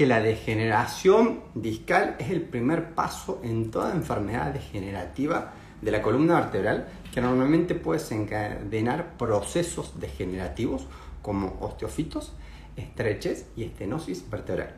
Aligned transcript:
que 0.00 0.06
la 0.06 0.22
degeneración 0.22 1.40
discal 1.54 2.16
es 2.18 2.30
el 2.30 2.40
primer 2.40 2.94
paso 2.94 3.38
en 3.44 3.70
toda 3.70 3.92
enfermedad 3.92 4.50
degenerativa 4.50 5.52
de 5.82 5.90
la 5.90 6.00
columna 6.00 6.40
vertebral 6.40 6.88
que 7.12 7.20
normalmente 7.20 7.74
puede 7.74 8.00
desencadenar 8.00 9.18
procesos 9.18 10.00
degenerativos 10.00 10.86
como 11.20 11.58
osteofitos, 11.60 12.32
estrechez 12.76 13.48
y 13.56 13.64
estenosis 13.64 14.24
vertebral. 14.30 14.74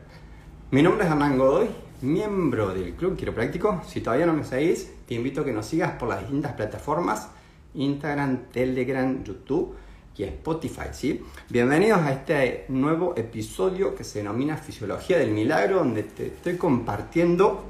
Mi 0.71 0.83
nombre 0.83 1.05
es 1.05 1.11
Hernán 1.13 1.37
Godoy, 1.37 1.69
miembro 2.01 2.73
del 2.73 2.93
Club 2.95 3.15
Quiropráctico. 3.15 3.81
Si 3.87 4.01
todavía 4.01 4.25
no 4.25 4.33
me 4.33 4.43
seguís, 4.43 4.91
te 5.07 5.13
invito 5.13 5.39
a 5.39 5.45
que 5.45 5.53
nos 5.53 5.67
sigas 5.67 5.93
por 5.93 6.09
las 6.09 6.19
distintas 6.19 6.51
plataformas, 6.51 7.29
Instagram, 7.75 8.49
Telegram, 8.51 9.23
YouTube 9.23 9.73
y 10.15 10.23
Spotify. 10.23 10.89
¿sí? 10.91 11.23
Bienvenidos 11.49 11.99
a 12.01 12.11
este 12.11 12.65
nuevo 12.69 13.13
episodio 13.17 13.95
que 13.95 14.03
se 14.03 14.19
denomina 14.19 14.57
Fisiología 14.57 15.17
del 15.17 15.31
Milagro, 15.31 15.77
donde 15.77 16.03
te 16.03 16.27
estoy 16.27 16.57
compartiendo 16.57 17.63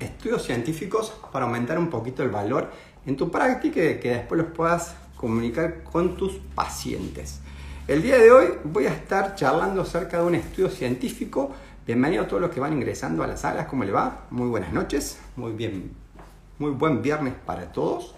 estudios 0.00 0.44
científicos 0.44 1.12
para 1.32 1.44
aumentar 1.44 1.78
un 1.78 1.90
poquito 1.90 2.22
el 2.22 2.30
valor 2.30 2.70
en 3.06 3.16
tu 3.16 3.30
práctica 3.30 3.84
y 3.84 4.00
que 4.00 4.10
después 4.10 4.40
los 4.40 4.52
puedas 4.52 4.94
comunicar 5.16 5.82
con 5.82 6.16
tus 6.16 6.34
pacientes. 6.54 7.40
El 7.86 8.02
día 8.02 8.18
de 8.18 8.30
hoy 8.30 8.46
voy 8.64 8.86
a 8.86 8.92
estar 8.92 9.34
charlando 9.34 9.82
acerca 9.82 10.18
de 10.18 10.24
un 10.24 10.34
estudio 10.34 10.70
científico. 10.70 11.50
Bienvenidos 11.86 12.26
a 12.26 12.28
todos 12.28 12.42
los 12.42 12.50
que 12.50 12.60
van 12.60 12.72
ingresando 12.72 13.22
a 13.22 13.26
las 13.26 13.40
salas, 13.40 13.66
¿cómo 13.66 13.84
le 13.84 13.92
va? 13.92 14.26
Muy 14.30 14.48
buenas 14.48 14.72
noches, 14.72 15.18
muy 15.36 15.52
bien, 15.52 15.92
muy 16.58 16.70
buen 16.70 17.02
viernes 17.02 17.34
para 17.44 17.72
todos. 17.72 18.14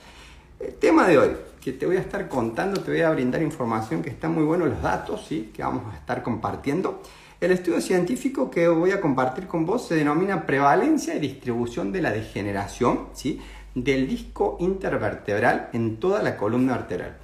El 0.61 0.75
tema 0.75 1.09
de 1.09 1.19
hoy, 1.19 1.31
que 1.61 1.73
te 1.73 1.85
voy 1.85 1.97
a 1.97 2.01
estar 2.01 2.29
contando, 2.29 2.81
te 2.81 2.91
voy 2.91 3.01
a 3.01 3.11
brindar 3.11 3.43
información 3.43 4.03
que 4.03 4.11
está 4.11 4.29
muy 4.29 4.45
bueno, 4.45 4.67
los 4.67 4.81
datos 4.81 5.27
¿sí? 5.27 5.51
que 5.53 5.63
vamos 5.63 5.93
a 5.93 5.97
estar 5.97 6.23
compartiendo. 6.23 7.03
El 7.41 7.51
estudio 7.51 7.81
científico 7.81 8.51
que 8.51 8.69
voy 8.69 8.93
a 8.93 9.01
compartir 9.01 9.47
con 9.47 9.67
vos 9.67 9.89
se 9.89 9.97
denomina 9.97 10.47
prevalencia 10.47 11.15
y 11.17 11.19
distribución 11.19 11.91
de 11.91 12.03
la 12.03 12.13
degeneración 12.13 13.09
¿sí? 13.15 13.41
del 13.75 14.07
disco 14.07 14.57
intervertebral 14.61 15.71
en 15.73 15.97
toda 15.97 16.23
la 16.23 16.37
columna 16.37 16.77
vertebral. 16.77 17.17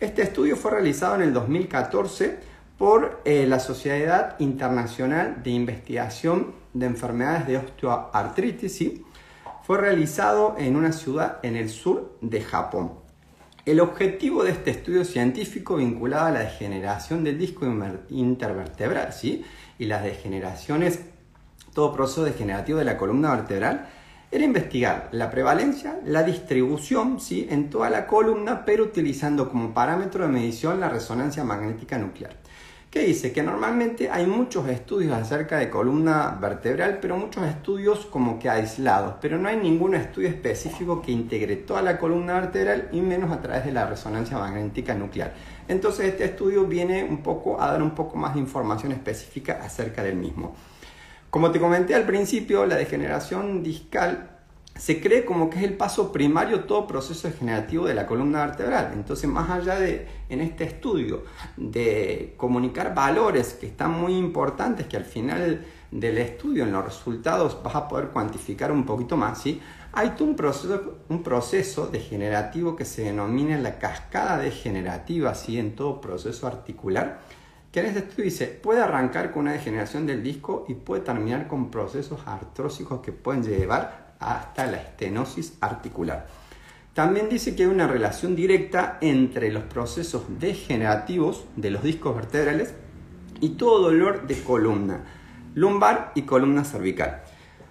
Este 0.00 0.22
estudio 0.22 0.56
fue 0.56 0.70
realizado 0.70 1.16
en 1.16 1.22
el 1.22 1.34
2014 1.34 2.38
por 2.78 3.20
eh, 3.26 3.44
la 3.46 3.60
Sociedad 3.60 4.36
Internacional 4.38 5.42
de 5.42 5.50
Investigación 5.50 6.54
de 6.72 6.86
Enfermedades 6.86 7.46
de 7.46 7.58
Osteoartritis. 7.58 8.74
¿sí? 8.74 9.04
Fue 9.70 9.78
realizado 9.78 10.56
en 10.58 10.74
una 10.74 10.90
ciudad 10.90 11.38
en 11.44 11.54
el 11.54 11.68
sur 11.68 12.18
de 12.20 12.40
Japón. 12.40 12.94
El 13.64 13.78
objetivo 13.78 14.42
de 14.42 14.50
este 14.50 14.72
estudio 14.72 15.04
científico 15.04 15.76
vinculado 15.76 16.26
a 16.26 16.30
la 16.32 16.40
degeneración 16.40 17.22
del 17.22 17.38
disco 17.38 17.72
intervertebral 18.08 19.12
¿sí? 19.12 19.44
y 19.78 19.84
las 19.84 20.02
degeneraciones, 20.02 20.98
todo 21.72 21.94
proceso 21.94 22.24
degenerativo 22.24 22.80
de 22.80 22.84
la 22.84 22.98
columna 22.98 23.30
vertebral, 23.30 23.88
era 24.32 24.42
investigar 24.42 25.08
la 25.12 25.30
prevalencia, 25.30 26.00
la 26.04 26.24
distribución 26.24 27.20
¿sí? 27.20 27.46
en 27.48 27.70
toda 27.70 27.90
la 27.90 28.08
columna, 28.08 28.64
pero 28.64 28.82
utilizando 28.82 29.48
como 29.48 29.72
parámetro 29.72 30.26
de 30.26 30.32
medición 30.32 30.80
la 30.80 30.88
resonancia 30.88 31.44
magnética 31.44 31.96
nuclear 31.96 32.40
que 32.90 33.00
dice 33.00 33.32
que 33.32 33.42
normalmente 33.42 34.10
hay 34.10 34.26
muchos 34.26 34.68
estudios 34.68 35.12
acerca 35.12 35.58
de 35.58 35.70
columna 35.70 36.36
vertebral, 36.40 36.98
pero 37.00 37.16
muchos 37.16 37.46
estudios 37.46 38.04
como 38.06 38.40
que 38.40 38.50
aislados, 38.50 39.14
pero 39.20 39.38
no 39.38 39.48
hay 39.48 39.58
ningún 39.58 39.94
estudio 39.94 40.28
específico 40.28 41.00
que 41.00 41.12
integre 41.12 41.54
toda 41.54 41.82
la 41.82 41.98
columna 41.98 42.40
vertebral 42.40 42.88
y 42.90 43.00
menos 43.00 43.30
a 43.30 43.40
través 43.40 43.64
de 43.64 43.70
la 43.70 43.86
resonancia 43.86 44.38
magnética 44.38 44.92
nuclear. 44.94 45.34
Entonces 45.68 46.06
este 46.06 46.24
estudio 46.24 46.64
viene 46.64 47.04
un 47.04 47.22
poco 47.22 47.62
a 47.62 47.70
dar 47.70 47.80
un 47.80 47.92
poco 47.92 48.16
más 48.16 48.34
de 48.34 48.40
información 48.40 48.90
específica 48.90 49.60
acerca 49.62 50.02
del 50.02 50.16
mismo. 50.16 50.56
Como 51.30 51.52
te 51.52 51.60
comenté 51.60 51.94
al 51.94 52.06
principio, 52.06 52.66
la 52.66 52.74
degeneración 52.74 53.62
discal 53.62 54.39
se 54.76 55.00
cree 55.00 55.24
como 55.24 55.50
que 55.50 55.58
es 55.58 55.64
el 55.64 55.76
paso 55.76 56.10
primario 56.10 56.64
todo 56.64 56.86
proceso 56.86 57.28
degenerativo 57.28 57.86
de 57.86 57.94
la 57.94 58.06
columna 58.06 58.46
vertebral. 58.46 58.92
Entonces, 58.94 59.28
más 59.28 59.50
allá 59.50 59.78
de, 59.78 60.06
en 60.28 60.40
este 60.40 60.64
estudio, 60.64 61.24
de 61.56 62.34
comunicar 62.36 62.94
valores 62.94 63.54
que 63.54 63.66
están 63.66 63.92
muy 63.92 64.16
importantes, 64.16 64.86
que 64.86 64.96
al 64.96 65.04
final 65.04 65.66
del 65.90 66.18
estudio, 66.18 66.64
en 66.64 66.72
los 66.72 66.84
resultados, 66.84 67.60
vas 67.62 67.74
a 67.74 67.88
poder 67.88 68.08
cuantificar 68.08 68.72
un 68.72 68.86
poquito 68.86 69.16
más, 69.16 69.44
hay 69.92 70.12
un 70.20 70.36
proceso, 70.36 70.98
un 71.08 71.22
proceso 71.22 71.88
degenerativo 71.88 72.76
que 72.76 72.84
se 72.84 73.02
denomina 73.02 73.58
la 73.58 73.78
cascada 73.78 74.38
degenerativa, 74.38 75.34
¿sí? 75.34 75.58
en 75.58 75.74
todo 75.74 76.00
proceso 76.00 76.46
articular, 76.46 77.20
que 77.72 77.80
en 77.80 77.86
este 77.86 78.00
estudio 78.00 78.24
dice, 78.24 78.46
puede 78.46 78.80
arrancar 78.80 79.30
con 79.30 79.42
una 79.42 79.52
degeneración 79.52 80.06
del 80.06 80.22
disco 80.22 80.64
y 80.68 80.74
puede 80.74 81.02
terminar 81.02 81.48
con 81.48 81.70
procesos 81.70 82.20
artrósicos 82.26 83.00
que 83.00 83.12
pueden 83.12 83.42
llevar 83.42 84.09
hasta 84.20 84.66
la 84.66 84.76
estenosis 84.76 85.54
articular. 85.60 86.28
También 86.94 87.28
dice 87.28 87.56
que 87.56 87.64
hay 87.64 87.68
una 87.68 87.86
relación 87.86 88.36
directa 88.36 88.98
entre 89.00 89.50
los 89.50 89.64
procesos 89.64 90.24
degenerativos 90.38 91.44
de 91.56 91.70
los 91.70 91.82
discos 91.82 92.14
vertebrales 92.14 92.74
y 93.40 93.50
todo 93.50 93.80
dolor 93.80 94.26
de 94.26 94.42
columna, 94.42 95.04
lumbar 95.54 96.12
y 96.14 96.22
columna 96.22 96.64
cervical. 96.64 97.22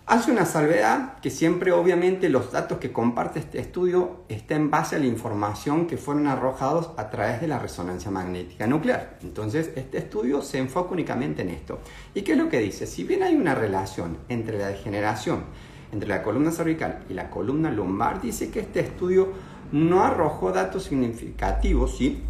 Hace 0.09 0.31
una 0.31 0.45
salvedad 0.45 1.19
que 1.19 1.29
siempre 1.29 1.71
obviamente 1.71 2.29
los 2.29 2.51
datos 2.51 2.79
que 2.79 2.91
comparte 2.91 3.37
este 3.37 3.59
estudio 3.59 4.23
están 4.27 4.61
en 4.61 4.71
base 4.71 4.95
a 4.95 4.99
la 4.99 5.05
información 5.05 5.85
que 5.85 5.97
fueron 5.97 6.25
arrojados 6.25 6.89
a 6.97 7.11
través 7.11 7.41
de 7.41 7.47
la 7.47 7.59
resonancia 7.59 8.09
magnética 8.09 8.65
nuclear. 8.65 9.19
Entonces 9.21 9.69
este 9.75 9.99
estudio 9.99 10.41
se 10.41 10.57
enfoca 10.57 10.93
únicamente 10.93 11.43
en 11.43 11.49
esto. 11.49 11.77
¿Y 12.15 12.23
qué 12.23 12.31
es 12.31 12.39
lo 12.39 12.49
que 12.49 12.57
dice? 12.57 12.87
Si 12.87 13.03
bien 13.03 13.21
hay 13.21 13.35
una 13.35 13.53
relación 13.53 14.17
entre 14.29 14.57
la 14.57 14.69
degeneración 14.69 15.43
entre 15.91 16.09
la 16.09 16.23
columna 16.23 16.51
cervical 16.51 16.99
y 17.09 17.13
la 17.13 17.29
columna 17.29 17.71
lumbar, 17.71 18.21
dice 18.21 18.49
que 18.49 18.59
este 18.59 18.81
estudio 18.81 19.29
no 19.71 20.03
arrojó 20.03 20.51
datos 20.51 20.83
significativos 20.83 21.97
¿sí? 21.97 22.21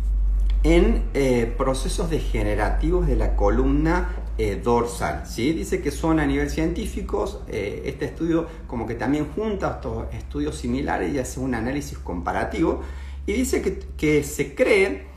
en 0.64 1.04
eh, 1.14 1.54
procesos 1.58 2.10
degenerativos 2.10 3.08
de 3.08 3.16
la 3.16 3.36
columna 3.36 4.10
eh, 4.38 4.60
dorsal. 4.62 5.24
¿sí? 5.26 5.54
Dice 5.54 5.82
que 5.82 5.92
son 5.92 6.20
a 6.20 6.26
nivel 6.26 6.50
científico, 6.50 7.44
eh, 7.48 7.84
este 7.86 8.06
estudio 8.06 8.48
como 8.68 8.86
que 8.86 8.96
también 8.96 9.28
junta 9.36 9.76
estos 9.76 10.14
estudios 10.14 10.56
similares 10.58 11.14
y 11.14 11.20
hace 11.20 11.40
un 11.40 11.56
análisis 11.56 11.98
comparativo 11.98 12.82
y 13.26 13.34
dice 13.34 13.62
que, 13.62 13.80
que 13.98 14.24
se 14.24 14.56
cree 14.56 15.10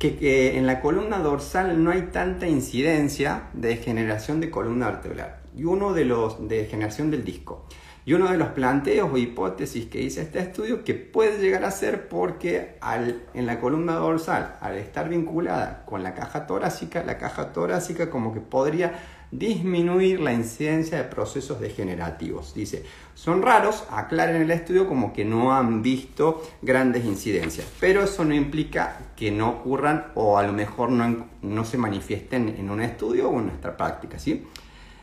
que, 0.00 0.56
en 0.56 0.66
la 0.66 0.80
columna 0.80 1.18
dorsal 1.18 1.84
no 1.84 1.90
hay 1.90 2.08
tanta 2.10 2.48
incidencia 2.48 3.50
de 3.52 3.68
degeneración 3.68 4.40
de 4.40 4.50
columna 4.50 4.90
vertebral 4.90 5.36
y 5.54 5.64
uno 5.64 5.92
de 5.92 6.06
los 6.06 6.48
de 6.48 6.62
degeneración 6.62 7.10
del 7.10 7.22
disco. 7.22 7.66
Y 8.04 8.14
uno 8.14 8.30
de 8.30 8.38
los 8.38 8.48
planteos 8.48 9.10
o 9.12 9.16
hipótesis 9.18 9.86
que 9.86 9.98
dice 9.98 10.22
este 10.22 10.38
estudio 10.38 10.84
que 10.84 10.94
puede 10.94 11.38
llegar 11.38 11.64
a 11.64 11.70
ser 11.70 12.08
porque 12.08 12.76
al, 12.80 13.24
en 13.34 13.46
la 13.46 13.60
columna 13.60 13.94
dorsal, 13.94 14.56
al 14.60 14.78
estar 14.78 15.08
vinculada 15.08 15.84
con 15.84 16.02
la 16.02 16.14
caja 16.14 16.46
torácica, 16.46 17.04
la 17.04 17.18
caja 17.18 17.52
torácica 17.52 18.08
como 18.08 18.32
que 18.32 18.40
podría 18.40 19.00
disminuir 19.30 20.20
la 20.20 20.32
incidencia 20.32 20.98
de 20.98 21.04
procesos 21.04 21.60
degenerativos. 21.60 22.54
Dice, 22.54 22.84
son 23.14 23.42
raros, 23.42 23.84
aclaran 23.90 24.36
en 24.36 24.42
el 24.42 24.50
estudio 24.50 24.88
como 24.88 25.12
que 25.12 25.24
no 25.24 25.54
han 25.54 25.82
visto 25.82 26.42
grandes 26.62 27.04
incidencias, 27.04 27.66
pero 27.78 28.02
eso 28.02 28.24
no 28.24 28.34
implica 28.34 28.98
que 29.14 29.30
no 29.30 29.50
ocurran 29.50 30.06
o 30.14 30.38
a 30.38 30.42
lo 30.42 30.52
mejor 30.52 30.90
no, 30.90 31.28
no 31.42 31.64
se 31.64 31.78
manifiesten 31.78 32.48
en 32.48 32.70
un 32.70 32.80
estudio 32.80 33.28
o 33.28 33.38
en 33.38 33.46
nuestra 33.46 33.76
práctica. 33.76 34.18
¿sí? 34.18 34.46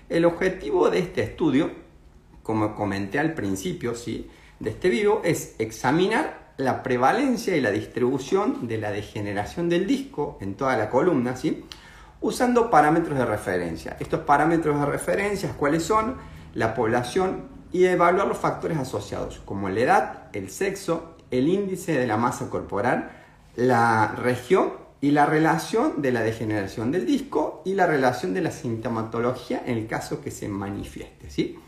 El 0.10 0.26
objetivo 0.26 0.90
de 0.90 1.00
este 1.00 1.22
estudio 1.24 1.87
como 2.48 2.76
comenté 2.76 3.20
al 3.20 3.34
principio 3.34 3.94
¿sí? 3.94 4.30
de 4.62 4.70
este 4.70 4.88
video, 4.88 5.22
es 5.26 5.56
examinar 5.60 6.54
la 6.56 6.82
prevalencia 6.82 7.58
y 7.58 7.62
la 7.62 7.72
distribución 7.72 8.70
de 8.70 8.78
la 8.78 8.90
degeneración 8.90 9.68
del 9.68 9.86
disco 9.86 10.38
en 10.40 10.56
toda 10.56 10.78
la 10.78 10.90
columna, 10.90 11.36
¿sí? 11.36 11.66
usando 12.22 12.70
parámetros 12.70 13.18
de 13.18 13.26
referencia. 13.26 13.98
Estos 14.00 14.22
parámetros 14.22 14.80
de 14.80 14.86
referencia, 14.86 15.52
¿cuáles 15.58 15.84
son? 15.84 16.16
La 16.54 16.74
población 16.74 17.50
y 17.74 17.84
evaluar 17.84 18.30
los 18.30 18.38
factores 18.38 18.78
asociados, 18.78 19.42
como 19.44 19.68
la 19.68 19.82
edad, 19.82 20.24
el 20.32 20.50
sexo, 20.50 21.18
el 21.32 21.50
índice 21.50 22.00
de 22.00 22.08
la 22.08 22.16
masa 22.16 22.50
corporal, 22.50 23.12
la 23.58 24.16
región 24.16 24.72
y 25.02 25.12
la 25.12 25.26
relación 25.26 26.02
de 26.02 26.14
la 26.14 26.22
degeneración 26.22 26.94
del 26.94 27.06
disco 27.06 27.62
y 27.66 27.74
la 27.74 27.88
relación 27.88 28.34
de 28.34 28.40
la 28.40 28.52
sintomatología 28.52 29.64
en 29.66 29.78
el 29.80 29.88
caso 29.88 30.22
que 30.22 30.32
se 30.32 30.48
manifieste. 30.48 31.30
¿sí? 31.30 31.60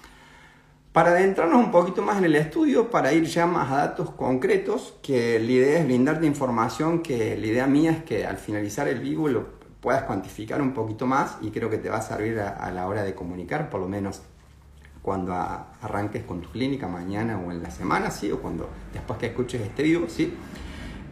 Para 0.99 1.11
adentrarnos 1.11 1.63
un 1.63 1.71
poquito 1.71 2.01
más 2.01 2.17
en 2.17 2.25
el 2.25 2.35
estudio, 2.35 2.91
para 2.91 3.13
ir 3.13 3.23
ya 3.23 3.47
más 3.47 3.71
a 3.71 3.77
datos 3.77 4.11
concretos, 4.11 4.95
que 5.01 5.39
la 5.39 5.49
idea 5.49 5.79
es 5.79 5.85
brindarte 5.85 6.25
información 6.25 7.01
que 7.01 7.37
la 7.37 7.47
idea 7.47 7.67
mía 7.67 7.91
es 7.91 8.03
que 8.03 8.25
al 8.25 8.35
finalizar 8.35 8.85
el 8.89 8.99
vivo 8.99 9.29
lo 9.29 9.45
puedas 9.79 10.03
cuantificar 10.03 10.61
un 10.61 10.73
poquito 10.73 11.05
más 11.05 11.37
y 11.39 11.51
creo 11.51 11.69
que 11.69 11.77
te 11.77 11.87
va 11.89 11.99
a 11.99 12.01
servir 12.01 12.41
a, 12.41 12.69
la 12.71 12.85
hora 12.85 13.03
de 13.03 13.15
comunicar, 13.15 13.69
por 13.69 13.79
lo 13.79 13.87
menos 13.87 14.23
cuando 15.01 15.33
arranques 15.33 16.25
con 16.25 16.41
tu 16.41 16.49
clínica 16.49 16.89
mañana 16.89 17.39
o 17.39 17.49
en 17.49 17.63
la 17.63 17.71
semana, 17.71 18.11
¿sí? 18.11 18.29
O 18.33 18.41
cuando 18.41 18.67
después 18.91 19.17
que 19.19 19.27
escuches 19.27 19.61
este 19.61 19.83
video, 19.83 20.09
¿sí? 20.09 20.33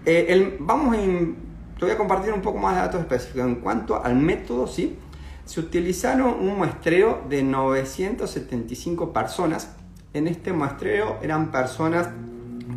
Eh, 0.06 0.58
vamos 0.60 0.98
a, 0.98 1.00
te 1.00 1.86
voy 1.86 1.92
a 1.92 1.98
compartir 1.98 2.34
un 2.34 2.42
poco 2.42 2.58
más 2.58 2.76
de 2.76 2.82
datos 2.82 3.00
específicos 3.00 3.48
en 3.48 3.56
cuanto 3.62 4.04
al 4.04 4.18
método, 4.18 4.68
¿sí? 4.68 5.00
Se 5.48 5.62
utilizaron 5.62 6.28
un 6.42 6.58
muestreo 6.58 7.24
de 7.30 7.42
975 7.42 9.14
personas. 9.14 9.72
En 10.14 10.28
este 10.28 10.52
muestreo 10.52 11.20
eran 11.22 11.52
personas, 11.52 12.10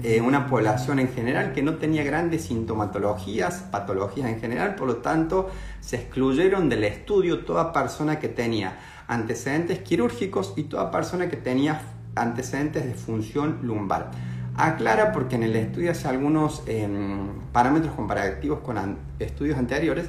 eh, 0.05 0.20
una 0.20 0.46
población 0.46 1.00
en 1.00 1.08
general 1.08 1.52
que 1.52 1.62
no 1.62 1.75
tenía 1.75 2.05
grandes 2.05 2.44
sintomatologías, 2.44 3.64
patologías 3.72 4.31
en 4.31 4.40
general, 4.40 4.76
por 4.76 4.87
lo 4.87 4.96
tanto 4.99 5.50
se 5.81 5.96
excluyeron 5.96 6.69
del 6.69 6.84
estudio 6.84 7.44
toda 7.44 7.72
persona 7.72 8.20
que 8.20 8.28
tenía 8.28 8.78
antecedentes 9.08 9.81
quirúrgicos 9.81 10.55
y 10.56 10.62
toda 10.62 10.93
persona 10.93 11.28
que 11.28 11.37
tenía 11.37 11.82
antecedentes 12.14 12.87
de 12.87 12.94
función 12.94 13.58
lumbar. 13.62 14.12
Aclara 14.56 15.11
porque 15.11 15.34
en 15.34 15.43
el 15.43 15.56
estudio 15.56 15.90
hace 15.90 16.06
algunos 16.06 16.62
em, 16.67 17.31
parámetros 17.52 17.94
comparativos 17.94 18.61
con 18.61 18.96
estudios 19.19 19.58
anteriores 19.58 20.06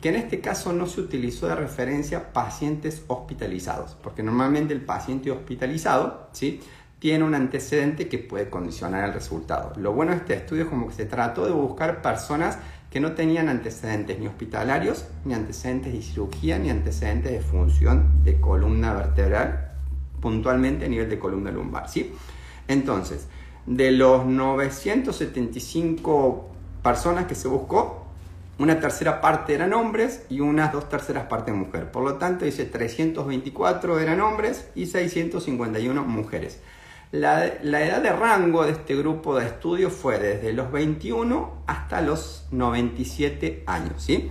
que 0.00 0.10
en 0.10 0.16
este 0.16 0.40
caso 0.40 0.72
no 0.72 0.86
se 0.86 1.00
utilizó 1.00 1.48
de 1.48 1.56
referencia 1.56 2.32
pacientes 2.32 3.02
hospitalizados, 3.08 3.96
porque 4.02 4.22
normalmente 4.22 4.72
el 4.72 4.80
paciente 4.80 5.30
hospitalizado 5.30 6.28
¿sí? 6.32 6.60
tiene 6.98 7.24
un 7.24 7.34
antecedente 7.34 8.08
que 8.08 8.18
puede 8.18 8.50
condicionar 8.50 9.04
el 9.04 9.14
resultado. 9.14 9.72
Lo 9.76 9.92
bueno 9.92 10.12
de 10.12 10.18
este 10.18 10.34
estudio 10.34 10.64
es 10.64 10.68
como 10.68 10.88
que 10.88 10.94
se 10.94 11.06
trató 11.06 11.46
de 11.46 11.52
buscar 11.52 12.02
personas 12.02 12.58
que 12.90 13.00
no 13.00 13.12
tenían 13.12 13.48
antecedentes 13.48 14.18
ni 14.18 14.26
hospitalarios, 14.26 15.06
ni 15.24 15.32
antecedentes 15.34 15.92
de 15.92 16.02
cirugía, 16.02 16.58
ni 16.58 16.70
antecedentes 16.70 17.30
de 17.32 17.40
función 17.40 18.24
de 18.24 18.40
columna 18.40 18.94
vertebral, 18.94 19.72
puntualmente 20.20 20.86
a 20.86 20.88
nivel 20.88 21.10
de 21.10 21.18
columna 21.18 21.50
lumbar. 21.50 21.88
¿sí? 21.88 22.12
Entonces, 22.66 23.28
de 23.66 23.90
los 23.90 24.24
975 24.26 26.48
personas 26.82 27.26
que 27.26 27.34
se 27.34 27.48
buscó, 27.48 27.97
una 28.58 28.80
tercera 28.80 29.20
parte 29.20 29.54
eran 29.54 29.72
hombres 29.72 30.22
y 30.28 30.40
unas 30.40 30.72
dos 30.72 30.88
terceras 30.88 31.26
partes 31.26 31.54
mujeres. 31.54 31.88
Por 31.90 32.02
lo 32.02 32.14
tanto, 32.14 32.44
dice 32.44 32.64
324 32.64 34.00
eran 34.00 34.20
hombres 34.20 34.68
y 34.74 34.86
651 34.86 36.02
mujeres. 36.04 36.60
La, 37.10 37.46
edad 37.46 38.02
de 38.02 38.10
rango 38.10 38.64
de 38.64 38.72
este 38.72 38.94
grupo 38.96 39.38
de 39.38 39.46
estudio 39.46 39.88
fue 39.90 40.18
desde 40.18 40.52
los 40.52 40.70
21 40.70 41.62
hasta 41.66 42.02
los 42.02 42.46
97 42.50 43.62
años. 43.66 43.94
¿sí? 43.96 44.28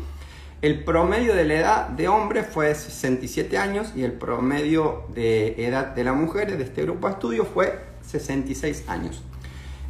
El 0.61 0.83
promedio 0.83 1.33
de 1.33 1.45
la 1.45 1.53
edad 1.55 1.87
de 1.89 2.07
hombres 2.07 2.45
fue 2.45 2.75
67 2.75 3.57
años 3.57 3.93
y 3.95 4.03
el 4.03 4.11
promedio 4.11 5.05
de 5.15 5.65
edad 5.65 5.87
de 5.87 6.03
las 6.03 6.15
mujeres 6.15 6.57
de 6.57 6.65
este 6.65 6.83
grupo 6.83 7.07
de 7.07 7.13
estudio 7.13 7.45
fue 7.45 7.79
66 8.03 8.89
años. 8.89 9.23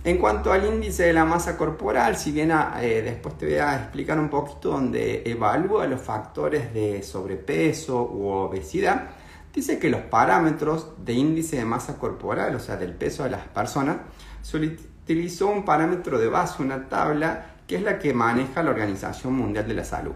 En 0.07 0.19
cuanto 0.19 0.53
al 0.53 0.65
índice 0.65 1.03
de 1.03 1.11
la 1.11 1.25
masa 1.25 1.57
corporal, 1.57 2.15
si 2.15 2.31
bien 2.31 2.53
ah, 2.53 2.77
eh, 2.81 3.01
después 3.01 3.37
te 3.37 3.45
voy 3.45 3.55
a 3.55 3.75
explicar 3.75 4.17
un 4.17 4.29
poquito 4.29 4.69
donde 4.69 5.21
evalúa 5.25 5.85
los 5.85 5.99
factores 5.99 6.73
de 6.73 7.03
sobrepeso 7.03 8.03
u 8.03 8.29
obesidad, 8.29 9.09
dice 9.53 9.77
que 9.77 9.89
los 9.89 9.99
parámetros 9.99 10.93
de 11.03 11.11
índice 11.11 11.57
de 11.57 11.65
masa 11.65 11.97
corporal, 11.97 12.55
o 12.55 12.59
sea, 12.61 12.77
del 12.77 12.93
peso 12.93 13.25
de 13.25 13.31
las 13.31 13.49
personas, 13.49 13.97
se 14.41 14.55
utilizó 14.55 15.47
un 15.47 15.65
parámetro 15.65 16.17
de 16.17 16.29
base, 16.29 16.63
una 16.63 16.87
tabla, 16.87 17.55
que 17.67 17.75
es 17.75 17.81
la 17.81 17.99
que 17.99 18.13
maneja 18.13 18.63
la 18.63 18.69
Organización 18.69 19.33
Mundial 19.33 19.67
de 19.67 19.73
la 19.73 19.83
Salud 19.83 20.13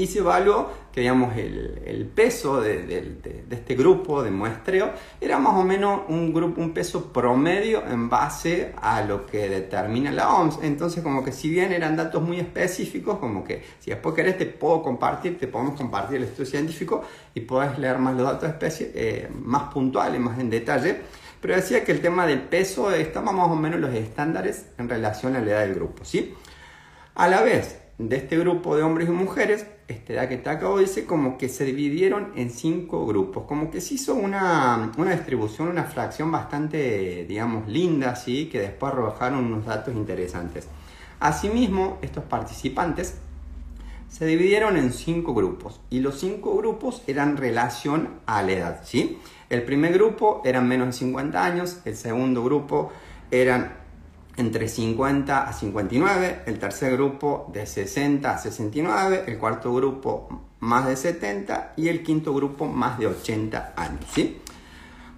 y 0.00 0.06
se 0.06 0.20
evaluó 0.20 0.70
que 0.92 1.02
digamos, 1.02 1.36
el, 1.36 2.10
peso 2.14 2.60
de, 2.60 3.44
este 3.50 3.74
grupo 3.76 4.22
de 4.22 4.30
muestreo 4.30 4.90
era 5.20 5.38
más 5.38 5.54
o 5.54 5.62
menos 5.62 6.02
un, 6.08 6.32
grupo, 6.32 6.60
un 6.60 6.72
peso 6.72 7.12
promedio 7.12 7.86
en 7.86 8.08
base 8.08 8.72
a 8.80 9.02
lo 9.02 9.26
que 9.26 9.48
determina 9.48 10.10
la 10.10 10.34
OMS. 10.34 10.58
Entonces, 10.62 11.02
como 11.02 11.22
que 11.22 11.32
si 11.32 11.48
bien 11.48 11.70
eran 11.72 11.96
datos 11.96 12.22
muy 12.22 12.40
específicos, 12.40 13.18
como 13.18 13.44
que 13.44 13.62
si 13.78 13.90
después 13.90 14.14
querés 14.14 14.36
te 14.36 14.46
puedo 14.46 14.82
compartir, 14.82 15.38
te 15.38 15.46
podemos 15.46 15.76
compartir 15.76 16.16
el 16.16 16.24
estudio 16.24 16.50
científico 16.50 17.04
y 17.34 17.40
puedes 17.40 17.78
leer 17.78 17.98
más 17.98 18.16
los 18.16 18.24
datos 18.40 18.80
eh, 18.80 19.28
más 19.44 19.72
puntuales, 19.72 20.20
más 20.20 20.40
en 20.40 20.50
detalle. 20.50 20.96
Pero 21.40 21.54
decía 21.54 21.84
que 21.84 21.92
el 21.92 22.00
tema 22.00 22.26
del 22.26 22.40
peso 22.40 22.90
estaba 22.90 23.32
más 23.32 23.48
o 23.48 23.54
menos 23.54 23.78
los 23.80 23.94
estándares 23.94 24.66
en 24.76 24.88
relación 24.88 25.36
a 25.36 25.40
la 25.40 25.50
edad 25.52 25.60
del 25.60 25.74
grupo. 25.74 26.04
¿sí? 26.04 26.34
A 27.14 27.28
la 27.28 27.42
vez, 27.42 27.80
de 28.00 28.16
este 28.16 28.38
grupo 28.38 28.76
de 28.76 28.82
hombres 28.82 29.08
y 29.08 29.12
mujeres, 29.12 29.66
este 29.90 30.14
da 30.14 30.28
que 30.28 30.36
te 30.36 30.48
acabo 30.48 30.78
dice 30.78 31.04
como 31.04 31.36
que 31.36 31.48
se 31.48 31.64
dividieron 31.64 32.32
en 32.36 32.50
cinco 32.50 33.06
grupos, 33.06 33.44
como 33.44 33.70
que 33.70 33.80
se 33.80 33.94
hizo 33.94 34.14
una, 34.14 34.92
distribución, 34.96 35.68
una 35.68 35.84
fracción 35.84 36.30
bastante, 36.30 37.24
digamos, 37.28 37.68
linda, 37.68 38.16
¿sí? 38.16 38.46
que 38.46 38.60
después 38.60 38.92
arrojaron 38.92 39.44
unos 39.44 39.66
datos 39.66 39.94
interesantes. 39.94 40.68
Asimismo, 41.18 41.98
estos 42.02 42.24
participantes 42.24 43.16
se 44.08 44.26
dividieron 44.26 44.76
en 44.76 44.92
cinco 44.92 45.34
grupos 45.34 45.80
y 45.90 46.00
los 46.00 46.18
cinco 46.18 46.56
grupos 46.56 47.02
eran 47.06 47.36
relación 47.36 48.20
a 48.26 48.42
la 48.42 48.52
edad. 48.52 48.80
¿sí? 48.84 49.18
El 49.48 49.62
primer 49.62 49.92
grupo 49.92 50.42
eran 50.44 50.66
menos 50.66 50.86
de 50.88 50.92
50 50.94 51.44
años, 51.44 51.80
el 51.84 51.96
segundo 51.96 52.42
grupo 52.42 52.90
eran 53.30 53.79
entre 54.40 54.68
50 54.68 55.48
a 55.48 55.52
59, 55.52 56.42
el 56.46 56.58
tercer 56.58 56.94
grupo 56.94 57.50
de 57.52 57.66
60 57.66 58.30
a 58.34 58.38
69, 58.38 59.24
el 59.26 59.38
cuarto 59.38 59.72
grupo 59.74 60.28
más 60.60 60.86
de 60.86 60.96
70 60.96 61.74
y 61.76 61.88
el 61.88 62.02
quinto 62.02 62.34
grupo 62.34 62.66
más 62.66 62.98
de 62.98 63.06
80 63.06 63.74
años. 63.76 64.04
¿sí? 64.14 64.40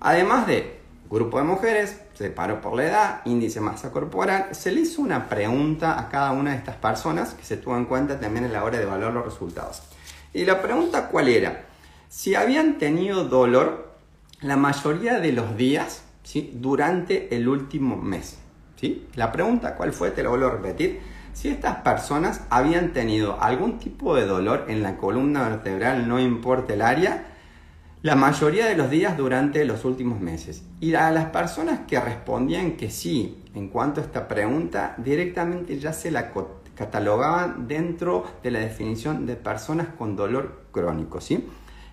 Además 0.00 0.48
de 0.48 0.80
grupo 1.08 1.38
de 1.38 1.44
mujeres, 1.44 2.00
se 2.14 2.24
separó 2.24 2.60
por 2.60 2.74
la 2.74 2.84
edad, 2.84 3.20
índice 3.24 3.60
masa 3.60 3.92
corporal, 3.92 4.48
se 4.52 4.72
le 4.72 4.80
hizo 4.80 5.00
una 5.00 5.28
pregunta 5.28 6.00
a 6.00 6.08
cada 6.08 6.32
una 6.32 6.50
de 6.50 6.56
estas 6.56 6.76
personas 6.76 7.34
que 7.34 7.44
se 7.44 7.56
tuvo 7.56 7.76
en 7.76 7.84
cuenta 7.84 8.18
también 8.18 8.46
a 8.46 8.48
la 8.48 8.64
hora 8.64 8.78
de 8.78 8.84
evaluar 8.84 9.12
los 9.12 9.24
resultados. 9.24 9.82
Y 10.34 10.44
la 10.44 10.60
pregunta 10.60 11.08
cuál 11.08 11.28
era? 11.28 11.66
Si 12.08 12.34
habían 12.34 12.78
tenido 12.78 13.24
dolor 13.24 13.92
la 14.40 14.56
mayoría 14.56 15.20
de 15.20 15.30
los 15.30 15.56
días 15.56 16.02
¿sí? 16.24 16.50
durante 16.54 17.36
el 17.36 17.48
último 17.48 17.96
mes. 17.96 18.41
La 19.14 19.30
pregunta, 19.32 19.76
¿cuál 19.76 19.92
fue? 19.92 20.10
Te 20.10 20.22
lo 20.22 20.30
vuelvo 20.30 20.46
a 20.46 20.50
repetir. 20.50 21.00
Si 21.32 21.48
estas 21.48 21.76
personas 21.76 22.42
habían 22.50 22.92
tenido 22.92 23.40
algún 23.40 23.78
tipo 23.78 24.14
de 24.14 24.26
dolor 24.26 24.66
en 24.68 24.82
la 24.82 24.96
columna 24.96 25.48
vertebral, 25.48 26.08
no 26.08 26.20
importa 26.20 26.74
el 26.74 26.82
área, 26.82 27.26
la 28.02 28.16
mayoría 28.16 28.66
de 28.66 28.76
los 28.76 28.90
días 28.90 29.16
durante 29.16 29.64
los 29.64 29.84
últimos 29.84 30.20
meses. 30.20 30.64
Y 30.80 30.94
a 30.94 31.10
las 31.10 31.26
personas 31.26 31.80
que 31.86 32.00
respondían 32.00 32.72
que 32.72 32.90
sí 32.90 33.44
en 33.54 33.68
cuanto 33.68 34.00
a 34.00 34.04
esta 34.04 34.26
pregunta, 34.26 34.94
directamente 34.98 35.78
ya 35.78 35.92
se 35.92 36.10
la 36.10 36.32
catalogaban 36.74 37.68
dentro 37.68 38.24
de 38.42 38.50
la 38.50 38.58
definición 38.58 39.26
de 39.26 39.36
personas 39.36 39.88
con 39.96 40.16
dolor 40.16 40.64
crónico. 40.72 41.20
¿sí? 41.20 41.48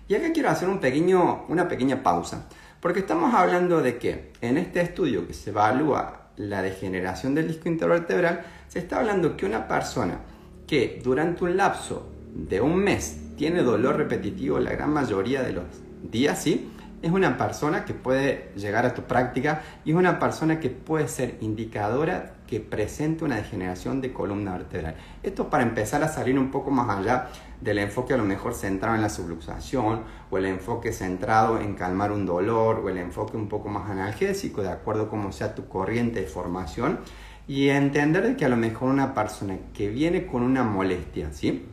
Y 0.08 0.14
acá 0.14 0.32
quiero 0.32 0.48
hacer 0.50 0.68
un 0.68 0.80
pequeño, 0.80 1.44
una 1.48 1.68
pequeña 1.68 2.02
pausa, 2.02 2.48
porque 2.80 3.00
estamos 3.00 3.32
hablando 3.34 3.80
de 3.80 3.98
que 3.98 4.32
en 4.40 4.56
este 4.56 4.80
estudio 4.80 5.26
que 5.26 5.34
se 5.34 5.50
evalúa 5.50 6.29
la 6.48 6.62
degeneración 6.62 7.34
del 7.34 7.48
disco 7.48 7.68
intervertebral, 7.68 8.42
se 8.68 8.78
está 8.78 8.98
hablando 8.98 9.36
que 9.36 9.46
una 9.46 9.68
persona 9.68 10.20
que 10.66 11.00
durante 11.02 11.44
un 11.44 11.56
lapso 11.56 12.10
de 12.34 12.60
un 12.60 12.76
mes 12.76 13.18
tiene 13.36 13.62
dolor 13.62 13.96
repetitivo 13.96 14.58
la 14.58 14.70
gran 14.70 14.92
mayoría 14.92 15.42
de 15.42 15.52
los 15.52 15.64
días, 16.02 16.42
¿sí? 16.42 16.70
es 17.02 17.10
una 17.10 17.36
persona 17.36 17.84
que 17.84 17.94
puede 17.94 18.50
llegar 18.56 18.84
a 18.84 18.94
tu 18.94 19.02
práctica 19.02 19.62
y 19.84 19.90
es 19.90 19.96
una 19.96 20.18
persona 20.18 20.60
que 20.60 20.70
puede 20.70 21.08
ser 21.08 21.36
indicadora 21.40 22.34
que 22.46 22.60
presente 22.60 23.24
una 23.24 23.36
degeneración 23.36 24.00
de 24.00 24.12
columna 24.12 24.52
vertebral. 24.52 24.96
Esto 25.22 25.48
para 25.48 25.62
empezar 25.62 26.02
a 26.02 26.08
salir 26.08 26.38
un 26.38 26.50
poco 26.50 26.70
más 26.70 26.98
allá 26.98 27.28
del 27.60 27.78
enfoque 27.78 28.14
a 28.14 28.16
lo 28.16 28.24
mejor 28.24 28.54
centrado 28.54 28.94
en 28.94 29.02
la 29.02 29.10
subluxación 29.10 30.02
o 30.30 30.38
el 30.38 30.46
enfoque 30.46 30.92
centrado 30.92 31.60
en 31.60 31.74
calmar 31.74 32.12
un 32.12 32.24
dolor 32.24 32.80
o 32.84 32.88
el 32.88 32.98
enfoque 32.98 33.36
un 33.36 33.48
poco 33.48 33.68
más 33.68 33.90
analgésico 33.90 34.62
de 34.62 34.70
acuerdo 34.70 35.08
como 35.08 35.32
sea 35.32 35.54
tu 35.54 35.68
corriente 35.68 36.20
de 36.20 36.26
formación 36.26 37.00
y 37.46 37.68
entender 37.68 38.36
que 38.36 38.44
a 38.44 38.48
lo 38.48 38.56
mejor 38.56 38.90
una 38.90 39.12
persona 39.12 39.58
que 39.74 39.88
viene 39.88 40.26
con 40.26 40.42
una 40.42 40.62
molestia, 40.62 41.32
¿sí? 41.32 41.66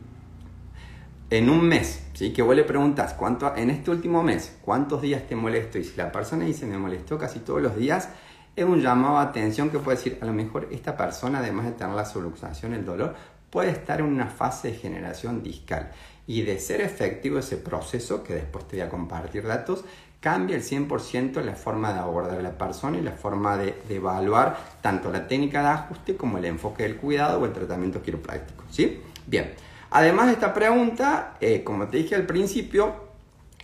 en 1.30 1.50
un 1.50 1.62
mes, 1.66 2.04
¿sí? 2.14 2.32
que 2.32 2.42
vos 2.42 2.56
le 2.56 2.64
preguntas, 2.64 3.14
¿cuánto, 3.14 3.54
en 3.54 3.70
este 3.70 3.90
último 3.90 4.22
mes, 4.22 4.56
¿cuántos 4.62 5.02
días 5.02 5.26
te 5.26 5.36
molesto? 5.36 5.78
Y 5.78 5.84
si 5.84 5.96
la 5.96 6.10
persona 6.10 6.44
dice, 6.44 6.66
me 6.66 6.78
molestó 6.78 7.18
casi 7.18 7.40
todos 7.40 7.60
los 7.60 7.76
días, 7.76 8.08
es 8.56 8.64
un 8.64 8.80
llamado 8.80 9.18
a 9.18 9.22
atención 9.22 9.70
que 9.70 9.78
puede 9.78 9.98
decir, 9.98 10.18
a 10.20 10.24
lo 10.24 10.32
mejor 10.32 10.68
esta 10.72 10.96
persona, 10.96 11.38
además 11.38 11.66
de 11.66 11.72
tener 11.72 11.94
la 11.94 12.04
subluxación, 12.04 12.72
el 12.72 12.84
dolor, 12.84 13.14
puede 13.50 13.70
estar 13.70 14.00
en 14.00 14.06
una 14.06 14.26
fase 14.26 14.68
de 14.68 14.74
generación 14.74 15.42
discal. 15.42 15.92
Y 16.26 16.42
de 16.42 16.58
ser 16.60 16.82
efectivo 16.82 17.38
ese 17.38 17.56
proceso, 17.56 18.22
que 18.22 18.34
después 18.34 18.68
te 18.68 18.76
voy 18.76 18.86
a 18.86 18.90
compartir 18.90 19.46
datos, 19.46 19.84
cambia 20.20 20.56
el 20.56 20.62
100% 20.62 21.42
la 21.42 21.54
forma 21.54 21.92
de 21.92 22.00
abordar 22.00 22.38
a 22.38 22.42
la 22.42 22.58
persona 22.58 22.98
y 22.98 23.02
la 23.02 23.12
forma 23.12 23.56
de, 23.56 23.74
evaluar 23.88 24.58
tanto 24.82 25.10
la 25.10 25.26
técnica 25.26 25.62
de 25.62 25.68
ajuste 25.68 26.16
como 26.16 26.38
el 26.38 26.44
enfoque 26.44 26.82
del 26.82 26.96
cuidado 26.96 27.40
o 27.40 27.46
el 27.46 27.52
tratamiento 27.52 28.02
quiropráctico. 28.02 28.64
¿sí? 28.70 29.00
Bien. 29.26 29.52
Además 29.90 30.26
de 30.26 30.32
esta 30.34 30.52
pregunta, 30.52 31.36
eh, 31.40 31.64
como 31.64 31.88
te 31.88 31.96
dije 31.96 32.14
al 32.14 32.26
principio, 32.26 33.08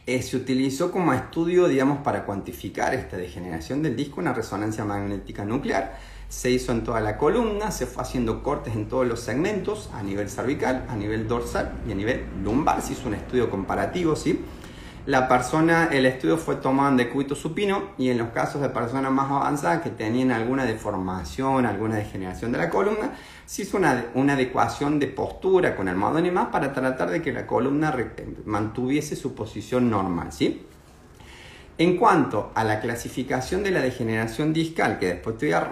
eh, 0.07 0.23
se 0.23 0.37
utilizó 0.37 0.91
como 0.91 1.13
estudio, 1.13 1.67
digamos, 1.67 1.99
para 1.99 2.25
cuantificar 2.25 2.95
esta 2.95 3.17
degeneración 3.17 3.83
del 3.83 3.97
disco 3.97 4.21
una 4.21 4.33
resonancia 4.33 4.85
magnética 4.85 5.45
nuclear. 5.45 5.99
Se 6.35 6.51
hizo 6.51 6.73
en 6.73 6.83
toda 6.83 7.01
la 7.01 7.17
columna, 7.17 7.71
se 7.71 7.87
fue 7.87 8.03
haciendo 8.03 8.43
cortes 8.43 8.75
en 8.75 8.89
todos 8.89 9.07
los 9.07 9.21
segmentos, 9.21 9.89
a 9.95 10.03
nivel 10.03 10.29
cervical, 10.29 10.85
a 10.89 10.97
nivel 10.97 11.29
dorsal 11.29 11.73
y 11.89 11.93
a 11.93 11.95
nivel 11.95 12.25
lumbar. 12.43 12.83
Se 12.83 12.95
hizo 12.95 13.07
un 13.07 13.15
estudio 13.15 13.49
comparativo, 13.49 14.17
¿sí? 14.17 14.45
La 15.07 15.29
persona, 15.29 15.91
el 15.93 16.05
estudio 16.07 16.37
fue 16.37 16.57
tomado 16.57 16.91
en 16.91 16.97
decúbito 16.97 17.37
supino 17.37 17.91
y 17.99 18.09
en 18.09 18.19
los 18.19 18.31
casos 18.31 18.61
de 18.61 18.69
personas 18.69 19.13
más 19.13 19.31
avanzadas 19.31 19.83
que 19.83 19.91
tenían 19.91 20.33
alguna 20.33 20.65
deformación, 20.65 21.67
alguna 21.67 21.97
degeneración 21.97 22.51
de 22.51 22.59
la 22.59 22.69
columna, 22.69 23.13
se 23.47 23.63
hizo 23.63 23.77
una, 23.77 24.05
adecuación 24.33 24.99
de 24.99 25.07
postura 25.07 25.77
con 25.77 25.87
almohadón 25.89 26.27
y 26.27 26.31
para 26.31 26.73
tratar 26.73 27.11
de 27.11 27.23
que 27.23 27.33
la 27.33 27.47
columna 27.47 27.95
mantuviese 28.45 29.15
su 29.15 29.37
posición 29.37 29.89
normal, 29.89 30.33
¿sí? 30.33 30.67
En 31.77 31.97
cuanto 31.97 32.53
a 32.55 32.63
la 32.63 32.81
clasificación 32.81 33.65
de 33.65 33.73
la 33.73 33.81
degeneración 33.81 34.53
discal, 34.53 34.99
que 35.01 35.07
después 35.07 35.37
te 35.39 35.47
voy 35.47 35.55
a, 35.55 35.69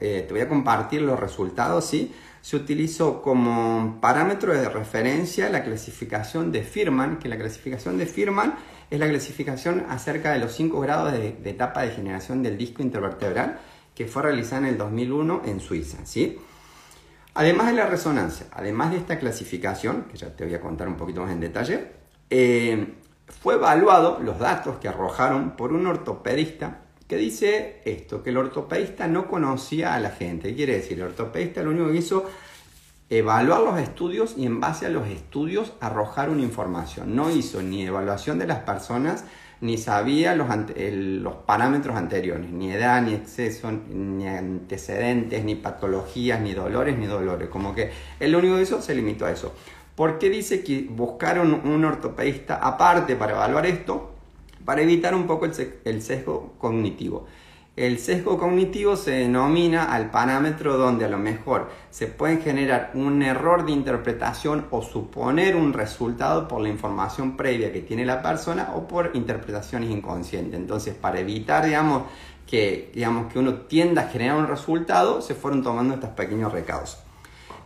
eh, 0.00 0.24
te 0.26 0.34
voy 0.34 0.42
a 0.42 0.48
compartir 0.48 1.02
los 1.02 1.20
resultados, 1.20 1.84
¿sí? 1.84 2.12
se 2.46 2.56
utilizó 2.56 3.22
como 3.22 3.98
parámetro 4.00 4.52
de 4.52 4.68
referencia 4.68 5.48
la 5.48 5.62
clasificación 5.62 6.50
de 6.50 6.62
Firman, 6.62 7.18
que 7.18 7.28
la 7.28 7.36
clasificación 7.36 7.96
de 7.96 8.06
Firman 8.06 8.54
es 8.90 8.98
la 8.98 9.08
clasificación 9.08 9.84
acerca 9.88 10.32
de 10.32 10.40
los 10.40 10.52
5 10.52 10.80
grados 10.80 11.12
de, 11.12 11.38
etapa 11.44 11.82
de 11.82 11.90
generación 11.90 12.42
del 12.42 12.56
disco 12.56 12.82
intervertebral 12.82 13.58
que 13.94 14.06
fue 14.06 14.22
realizada 14.22 14.62
en 14.62 14.74
el 14.74 14.78
2001 14.78 15.42
en 15.44 15.60
Suiza. 15.60 16.04
¿sí? 16.04 16.38
Además 17.34 17.68
de 17.68 17.72
la 17.72 17.86
resonancia, 17.86 18.46
además 18.52 18.90
de 18.90 18.98
esta 18.98 19.18
clasificación, 19.18 20.04
que 20.10 20.16
ya 20.16 20.34
te 20.34 20.44
voy 20.44 20.54
a 20.54 20.60
contar 20.60 20.88
un 20.88 20.96
poquito 20.96 21.22
más 21.22 21.32
en 21.32 21.40
detalle, 21.40 21.90
eh, 22.30 22.94
fue 23.28 23.54
evaluado 23.54 24.18
los 24.22 24.38
datos 24.38 24.76
que 24.78 24.88
arrojaron 24.88 25.56
por 25.56 25.72
un 25.72 25.86
ortopedista 25.86 26.80
que 27.08 27.16
dice 27.16 27.80
esto, 27.84 28.22
que 28.22 28.30
el 28.30 28.36
ortopedista 28.36 29.06
no 29.06 29.28
conocía 29.28 29.94
a 29.94 30.00
la 30.00 30.10
gente. 30.10 30.48
¿Qué 30.50 30.56
quiere 30.56 30.74
decir? 30.74 30.98
El 30.98 31.06
ortopedista 31.06 31.62
lo 31.62 31.70
único 31.70 31.90
que 31.92 31.98
hizo 31.98 32.26
evaluar 33.08 33.60
los 33.60 33.78
estudios 33.78 34.34
y 34.36 34.46
en 34.46 34.60
base 34.60 34.86
a 34.86 34.88
los 34.88 35.06
estudios 35.06 35.72
arrojar 35.80 36.30
una 36.30 36.42
información. 36.42 37.14
No 37.14 37.30
hizo 37.30 37.62
ni 37.62 37.86
evaluación 37.86 38.38
de 38.40 38.48
las 38.48 38.60
personas, 38.60 39.24
ni 39.60 39.78
sabía 39.78 40.34
los, 40.34 40.48
los 40.76 41.34
parámetros 41.34 41.96
anteriores, 41.96 42.50
ni 42.50 42.72
edad, 42.72 43.00
ni 43.02 43.14
exceso, 43.14 43.70
ni 43.70 44.26
antecedentes, 44.26 45.44
ni 45.44 45.54
patologías, 45.54 46.40
ni 46.40 46.52
dolores, 46.52 46.98
ni 46.98 47.06
dolores. 47.06 47.48
Como 47.48 47.74
que 47.74 47.92
el 48.18 48.34
único 48.34 48.56
que 48.56 48.62
hizo 48.62 48.82
se 48.82 48.94
limitó 48.94 49.26
a 49.26 49.30
eso. 49.30 49.54
¿Por 49.96 50.18
qué 50.18 50.30
dice 50.30 50.62
que 50.62 50.86
buscaron 50.88 51.62
un 51.64 51.84
ortopedista 51.84 52.56
aparte 52.56 53.16
para 53.16 53.32
evaluar 53.32 53.66
esto? 53.66 54.12
para 54.66 54.82
evitar 54.82 55.14
un 55.14 55.26
poco 55.26 55.46
el 55.46 56.02
sesgo 56.02 56.54
cognitivo. 56.58 57.26
El 57.76 57.98
sesgo 57.98 58.38
cognitivo 58.38 58.96
se 58.96 59.12
denomina 59.12 59.94
al 59.94 60.10
parámetro 60.10 60.76
donde 60.76 61.04
a 61.04 61.08
lo 61.08 61.18
mejor 61.18 61.70
se 61.90 62.06
puede 62.06 62.38
generar 62.38 62.90
un 62.94 63.22
error 63.22 63.64
de 63.64 63.72
interpretación 63.72 64.66
o 64.70 64.82
suponer 64.82 65.56
un 65.56 65.72
resultado 65.72 66.48
por 66.48 66.62
la 66.62 66.70
información 66.70 67.36
previa 67.36 67.72
que 67.72 67.82
tiene 67.82 68.04
la 68.04 68.22
persona 68.22 68.72
o 68.74 68.88
por 68.88 69.10
interpretaciones 69.14 69.90
inconscientes. 69.90 70.58
Entonces, 70.58 70.94
para 70.94 71.20
evitar, 71.20 71.66
digamos, 71.66 72.04
que, 72.46 72.90
digamos, 72.94 73.30
que 73.30 73.38
uno 73.38 73.54
tienda 73.54 74.02
a 74.02 74.08
generar 74.08 74.38
un 74.38 74.48
resultado, 74.48 75.20
se 75.20 75.34
fueron 75.34 75.62
tomando 75.62 75.94
estos 75.94 76.10
pequeños 76.10 76.52
recados. 76.52 76.98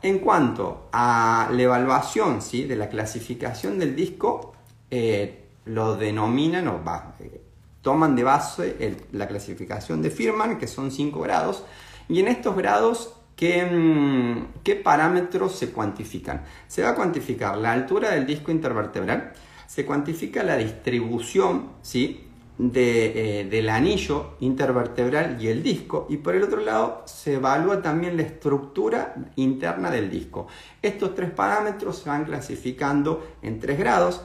En 0.03 0.19
cuanto 0.21 0.89
a 0.93 1.51
la 1.53 1.63
evaluación 1.63 2.41
¿sí? 2.41 2.65
de 2.65 2.77
la 2.77 2.89
clasificación 2.89 3.79
del 3.79 3.95
disco, 3.95 4.55
eh, 4.91 5.49
lo 5.67 5.97
denominan 5.97 6.69
o 6.69 6.81
eh, 7.19 7.43
toman 7.83 8.17
de 8.17 8.25
base 8.25 8.97
la 9.13 9.29
clasificación 9.29 10.01
de 10.01 10.11
Firman, 10.11 10.59
que 10.59 10.67
son 10.67 10.91
5 10.91 11.21
grados, 11.21 11.65
y 12.09 12.21
en 12.21 12.29
estos 12.29 12.57
grados, 12.57 13.15
¿qué, 13.37 13.65
mm, 13.65 14.63
¿qué, 14.65 14.77
parámetros 14.77 15.57
se 15.57 15.71
cuantifican? 15.71 16.45
Se 16.67 16.83
va 16.83 16.91
a 16.91 16.95
cuantificar 16.95 17.57
la 17.59 17.73
altura 17.73 18.11
del 18.11 18.27
disco 18.27 18.51
intervertebral, 18.51 19.33
se 19.67 19.85
cuantifica 19.87 20.43
la 20.43 20.57
distribución 20.57 21.73
¿sí? 21.83 22.30
Eh, 22.63 23.49
del 23.51 23.71
anillo 23.71 24.35
intervertebral 24.41 25.43
y 25.43 25.49
el 25.49 25.63
disco, 25.63 26.07
y 26.11 26.19
por 26.19 26.35
el 26.35 26.43
otro 26.43 26.61
lado 26.61 27.03
se 27.07 27.35
evalúa 27.35 27.81
también 27.81 28.19
la 28.19 28.23
estructura 28.23 29.15
interna 29.37 29.91
del 29.91 30.11
disco. 30.11 30.47
Estos 30.83 31.15
tres 31.15 31.31
parámetros 31.31 32.01
se 32.01 32.11
van 32.11 32.27
clasificando 32.27 33.27
en 33.41 33.61
tres 33.61 33.79
grados, 33.79 34.21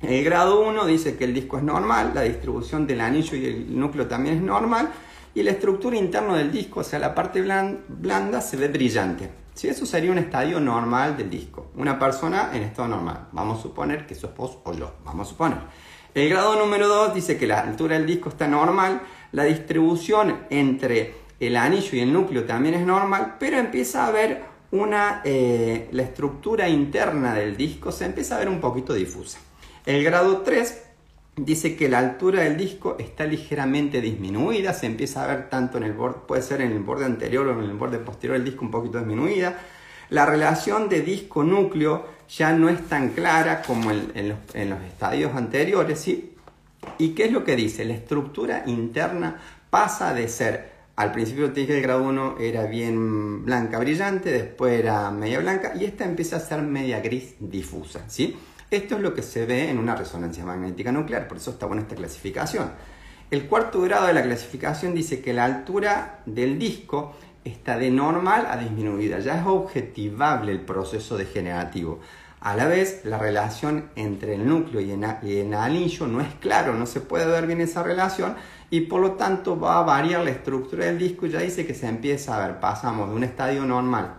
el 0.00 0.22
grado 0.22 0.60
1 0.68 0.84
dice 0.86 1.16
que 1.16 1.24
el 1.24 1.34
disco 1.34 1.58
es 1.58 1.64
normal, 1.64 2.12
la 2.14 2.22
distribución 2.22 2.86
del 2.86 3.00
anillo 3.00 3.36
y 3.36 3.46
el 3.46 3.78
núcleo 3.78 4.06
también 4.06 4.36
es 4.36 4.42
normal, 4.42 4.90
y 5.34 5.42
la 5.42 5.50
estructura 5.50 5.96
interna 5.96 6.36
del 6.36 6.52
disco, 6.52 6.80
o 6.80 6.84
sea, 6.84 7.00
la 7.00 7.14
parte 7.14 7.42
blanda, 7.42 8.40
se 8.40 8.56
ve 8.56 8.68
brillante. 8.68 9.28
Si 9.54 9.66
Eso 9.66 9.86
sería 9.86 10.12
un 10.12 10.18
estadio 10.18 10.60
normal 10.60 11.16
del 11.16 11.28
disco. 11.28 11.70
Una 11.76 11.98
persona 11.98 12.50
en 12.54 12.62
estado 12.62 12.88
normal. 12.88 13.28
Vamos 13.32 13.58
a 13.58 13.62
suponer 13.62 14.06
que 14.06 14.14
sos 14.14 14.34
vos 14.34 14.58
o 14.64 14.72
yo. 14.72 14.92
Vamos 15.04 15.26
a 15.26 15.30
suponer. 15.30 15.58
El 16.14 16.28
grado 16.28 16.56
número 16.56 16.88
2 16.88 17.14
dice 17.14 17.38
que 17.38 17.46
la 17.46 17.60
altura 17.60 17.96
del 17.96 18.06
disco 18.06 18.28
está 18.28 18.46
normal, 18.46 19.00
la 19.32 19.44
distribución 19.44 20.40
entre 20.50 21.14
el 21.40 21.56
anillo 21.56 21.96
y 21.96 22.00
el 22.00 22.12
núcleo 22.12 22.44
también 22.44 22.74
es 22.74 22.84
normal, 22.84 23.36
pero 23.40 23.56
empieza 23.56 24.06
a 24.06 24.10
ver 24.10 24.42
una, 24.72 25.22
eh, 25.24 25.88
la 25.90 26.02
estructura 26.02 26.68
interna 26.68 27.32
del 27.34 27.56
disco 27.56 27.90
se 27.92 28.04
empieza 28.04 28.36
a 28.36 28.40
ver 28.40 28.50
un 28.50 28.60
poquito 28.60 28.92
difusa. 28.92 29.38
El 29.86 30.04
grado 30.04 30.42
3 30.42 30.82
dice 31.36 31.76
que 31.76 31.88
la 31.88 32.00
altura 32.00 32.42
del 32.42 32.58
disco 32.58 32.96
está 32.98 33.24
ligeramente 33.24 34.02
disminuida, 34.02 34.74
se 34.74 34.84
empieza 34.84 35.24
a 35.24 35.28
ver 35.28 35.48
tanto 35.48 35.78
en 35.78 35.84
el 35.84 35.94
borde, 35.94 36.20
puede 36.28 36.42
ser 36.42 36.60
en 36.60 36.72
el 36.72 36.80
borde 36.80 37.06
anterior 37.06 37.46
o 37.46 37.58
en 37.58 37.70
el 37.70 37.76
borde 37.76 37.98
posterior 37.98 38.36
del 38.36 38.44
disco 38.44 38.66
un 38.66 38.70
poquito 38.70 38.98
disminuida. 38.98 39.58
La 40.10 40.26
relación 40.26 40.90
de 40.90 41.00
disco-núcleo 41.00 42.04
ya 42.36 42.52
no 42.52 42.68
es 42.68 42.80
tan 42.88 43.10
clara 43.10 43.62
como 43.62 43.90
en, 43.90 44.28
los, 44.28 44.82
estadios 44.88 45.34
anteriores, 45.34 46.00
¿sí? 46.00 46.34
¿Y 46.98 47.10
qué 47.10 47.26
es 47.26 47.32
lo 47.32 47.44
que 47.44 47.56
dice? 47.56 47.84
La 47.84 47.94
estructura 47.94 48.62
interna 48.66 49.36
pasa 49.68 50.14
de 50.14 50.28
ser, 50.28 50.72
al 50.96 51.12
principio 51.12 51.52
te 51.52 51.60
dije 51.60 51.76
el 51.76 51.82
grado 51.82 52.02
1 52.04 52.36
era 52.40 52.64
bien 52.64 53.44
blanca 53.44 53.78
brillante, 53.78 54.32
después 54.32 54.78
era 54.80 55.10
media 55.10 55.40
blanca 55.40 55.72
y 55.78 55.84
esta 55.84 56.04
empieza 56.04 56.36
a 56.36 56.40
ser 56.40 56.62
media 56.62 57.00
gris 57.00 57.34
difusa, 57.38 58.04
¿sí? 58.08 58.36
Esto 58.70 58.96
es 58.96 59.02
lo 59.02 59.12
que 59.12 59.22
se 59.22 59.44
ve 59.44 59.68
en 59.68 59.78
una 59.78 59.94
resonancia 59.94 60.44
magnética 60.44 60.90
nuclear, 60.90 61.28
por 61.28 61.36
eso 61.36 61.50
está 61.50 61.66
buena 61.66 61.82
esta 61.82 61.94
clasificación. 61.94 62.70
El 63.30 63.46
cuarto 63.46 63.82
grado 63.82 64.06
de 64.06 64.14
la 64.14 64.22
clasificación 64.22 64.94
dice 64.94 65.20
que 65.20 65.34
la 65.34 65.44
altura 65.44 66.20
del 66.24 66.58
disco 66.58 67.14
está 67.44 67.76
de 67.76 67.90
normal 67.90 68.46
a 68.48 68.56
disminuida, 68.56 69.18
ya 69.18 69.38
es 69.38 69.46
objetivable 69.46 70.52
el 70.52 70.60
proceso 70.60 71.16
degenerativo. 71.18 72.00
A 72.42 72.56
la 72.56 72.66
vez, 72.66 73.02
la 73.04 73.18
relación 73.18 73.90
entre 73.94 74.34
el 74.34 74.48
núcleo 74.48 74.80
y 74.80 74.90
el 74.90 75.54
anillo 75.54 76.08
no 76.08 76.20
es 76.20 76.34
claro, 76.40 76.74
no 76.74 76.86
se 76.86 77.00
puede 77.00 77.24
ver 77.26 77.46
bien 77.46 77.60
esa 77.60 77.84
relación 77.84 78.34
y 78.68 78.80
por 78.80 79.00
lo 79.00 79.12
tanto 79.12 79.60
va 79.60 79.78
a 79.78 79.82
variar 79.82 80.24
la 80.24 80.30
estructura 80.30 80.86
del 80.86 80.98
disco 80.98 81.26
ya 81.26 81.38
dice 81.38 81.64
que 81.64 81.74
se 81.74 81.86
empieza 81.86 82.36
a 82.36 82.46
ver, 82.46 82.58
pasamos 82.58 83.10
de 83.10 83.14
un 83.14 83.22
estadio 83.22 83.64
normal 83.64 84.14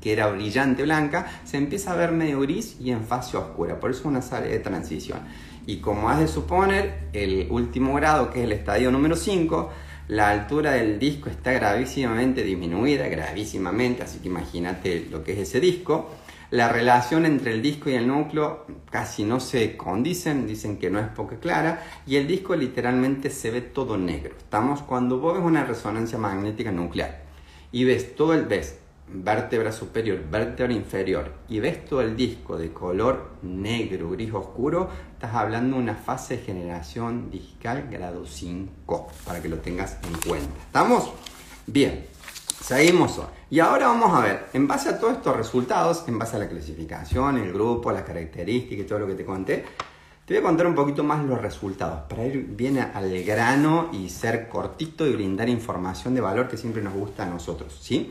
que 0.00 0.12
era 0.12 0.26
brillante 0.26 0.82
blanca, 0.82 1.26
se 1.44 1.56
empieza 1.56 1.92
a 1.92 1.96
ver 1.96 2.10
medio 2.10 2.40
gris 2.40 2.76
y 2.80 2.90
en 2.90 3.04
fase 3.04 3.36
oscura, 3.36 3.80
por 3.80 3.90
eso 3.90 4.06
una 4.06 4.20
sala 4.20 4.46
de 4.46 4.58
transición. 4.58 5.20
Y 5.66 5.78
como 5.78 6.10
has 6.10 6.18
de 6.18 6.28
suponer, 6.28 7.08
el 7.14 7.46
último 7.50 7.94
grado, 7.94 8.30
que 8.30 8.40
es 8.40 8.44
el 8.44 8.52
estadio 8.52 8.90
número 8.90 9.16
5, 9.16 9.70
la 10.08 10.28
altura 10.28 10.72
del 10.72 10.98
disco 10.98 11.30
está 11.30 11.52
gravísimamente 11.52 12.42
disminuida, 12.42 13.08
gravísimamente, 13.08 14.02
así 14.02 14.18
que 14.18 14.28
imagínate 14.28 15.06
lo 15.10 15.24
que 15.24 15.32
es 15.32 15.38
ese 15.38 15.58
disco. 15.58 16.10
La 16.54 16.68
relación 16.68 17.26
entre 17.26 17.52
el 17.52 17.62
disco 17.62 17.90
y 17.90 17.94
el 17.94 18.06
núcleo 18.06 18.64
casi 18.88 19.24
no 19.24 19.40
se 19.40 19.76
condicen, 19.76 20.46
dicen 20.46 20.78
que 20.78 20.88
no 20.88 21.00
es 21.00 21.08
poco 21.08 21.34
clara, 21.40 21.82
y 22.06 22.14
el 22.14 22.28
disco 22.28 22.54
literalmente 22.54 23.28
se 23.30 23.50
ve 23.50 23.60
todo 23.60 23.98
negro. 23.98 24.36
Estamos 24.38 24.80
cuando 24.82 25.18
vos 25.18 25.34
ves 25.34 25.42
una 25.44 25.64
resonancia 25.64 26.16
magnética 26.16 26.70
nuclear 26.70 27.24
y 27.72 27.82
ves 27.82 28.14
todo 28.14 28.34
el 28.34 28.44
ves 28.44 28.78
vértebra 29.08 29.72
superior, 29.72 30.22
vértebra 30.30 30.72
inferior 30.72 31.32
y 31.48 31.58
ves 31.58 31.84
todo 31.86 32.02
el 32.02 32.14
disco 32.14 32.56
de 32.56 32.72
color 32.72 33.32
negro, 33.42 34.10
gris 34.10 34.32
oscuro, 34.32 34.90
estás 35.12 35.34
hablando 35.34 35.74
de 35.74 35.82
una 35.82 35.96
fase 35.96 36.36
de 36.36 36.44
generación 36.44 37.32
discal 37.32 37.88
grado 37.90 38.26
5, 38.26 39.08
para 39.26 39.42
que 39.42 39.48
lo 39.48 39.58
tengas 39.58 39.98
en 40.04 40.20
cuenta. 40.20 40.56
¿Estamos? 40.66 41.12
Bien, 41.66 42.04
seguimos. 42.64 43.20
Y 43.50 43.60
ahora 43.60 43.88
vamos 43.88 44.16
a 44.16 44.20
ver, 44.20 44.46
en 44.54 44.66
base 44.66 44.88
a 44.88 44.98
todos 44.98 45.14
estos 45.14 45.36
resultados, 45.36 46.04
en 46.08 46.18
base 46.18 46.36
a 46.36 46.38
la 46.38 46.48
clasificación, 46.48 47.36
el 47.36 47.52
grupo, 47.52 47.92
las 47.92 48.04
características 48.04 48.84
y 48.84 48.88
todo 48.88 49.00
lo 49.00 49.06
que 49.06 49.14
te 49.14 49.24
conté, 49.24 49.64
te 50.24 50.34
voy 50.34 50.40
a 50.40 50.42
contar 50.42 50.66
un 50.66 50.74
poquito 50.74 51.04
más 51.04 51.22
los 51.24 51.40
resultados, 51.42 52.00
para 52.08 52.24
ir 52.24 52.46
bien 52.48 52.78
al 52.78 53.22
grano 53.22 53.90
y 53.92 54.08
ser 54.08 54.48
cortito 54.48 55.06
y 55.06 55.12
brindar 55.12 55.50
información 55.50 56.14
de 56.14 56.22
valor 56.22 56.48
que 56.48 56.56
siempre 56.56 56.82
nos 56.82 56.94
gusta 56.94 57.24
a 57.24 57.26
nosotros, 57.26 57.78
¿sí? 57.82 58.10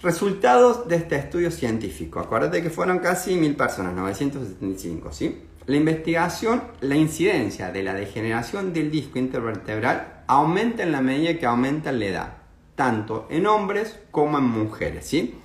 Resultados 0.00 0.86
de 0.86 0.96
este 0.96 1.16
estudio 1.16 1.50
científico. 1.50 2.20
Acuérdate 2.20 2.62
que 2.62 2.70
fueron 2.70 3.00
casi 3.00 3.34
mil 3.34 3.56
personas, 3.56 3.94
975, 3.94 5.12
¿sí? 5.12 5.42
la 5.66 5.76
investigación, 5.76 6.62
la 6.80 6.94
incidencia 6.94 7.72
de 7.72 7.82
la 7.82 7.92
degeneración 7.92 8.72
del 8.72 8.90
disco 8.90 9.18
intervertebral 9.18 10.22
aumenta 10.28 10.84
en 10.84 10.92
la 10.92 11.00
medida 11.00 11.36
que 11.38 11.46
aumenta 11.46 11.90
la 11.90 12.04
edad, 12.04 12.32
tanto 12.76 13.26
en 13.30 13.46
hombres 13.46 13.98
como 14.12 14.38
en 14.38 14.44
mujeres. 14.44 15.06
¿sí? 15.06 15.40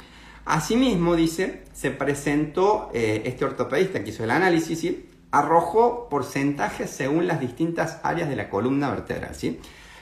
Asimismo, 0.45 1.15
dice, 1.15 1.63
se 1.73 1.89
presentó 1.89 2.91
eh, 2.93 3.23
este 3.25 3.45
ortopedista 3.45 4.03
que 4.03 4.11
hizo 4.11 4.23
el 4.23 4.31
análisis, 4.31 4.85
arrojó 5.31 6.09
porcentajes 6.09 6.89
según 6.89 7.25
las 7.25 7.39
distintas 7.39 7.99
áreas 8.03 8.29
de 8.29 8.35
la 8.35 8.49
columna 8.49 8.89
vertebral. 8.91 9.33
¿sí? 9.33 9.59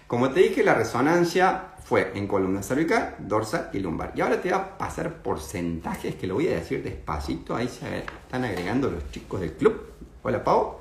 Como 0.08 0.32
te 0.32 0.42
dije, 0.42 0.64
la 0.64 0.74
resonancia 0.74 1.76
fue 1.84 2.12
en 2.16 2.28
columna 2.28 2.62
cervical, 2.62 3.16
dorsal 3.20 3.70
y 3.74 3.80
lumbar. 3.80 4.12
Y 4.16 4.22
ahora 4.22 4.42
te 4.42 4.50
voy 4.50 4.60
a 4.60 4.78
pasar 4.78 5.24
porcentajes 5.24 6.16
que 6.16 6.28
lo 6.28 6.36
voy 6.36 6.48
a 6.48 6.52
decir 6.52 6.84
despacito. 6.84 7.56
Ahí 7.56 7.68
se 7.68 8.00
están 8.00 8.44
agregando 8.44 8.90
los 8.90 9.10
chicos 9.12 9.40
del 9.40 9.54
club. 9.54 9.90
Hola, 10.22 10.44
Pau. 10.44 10.78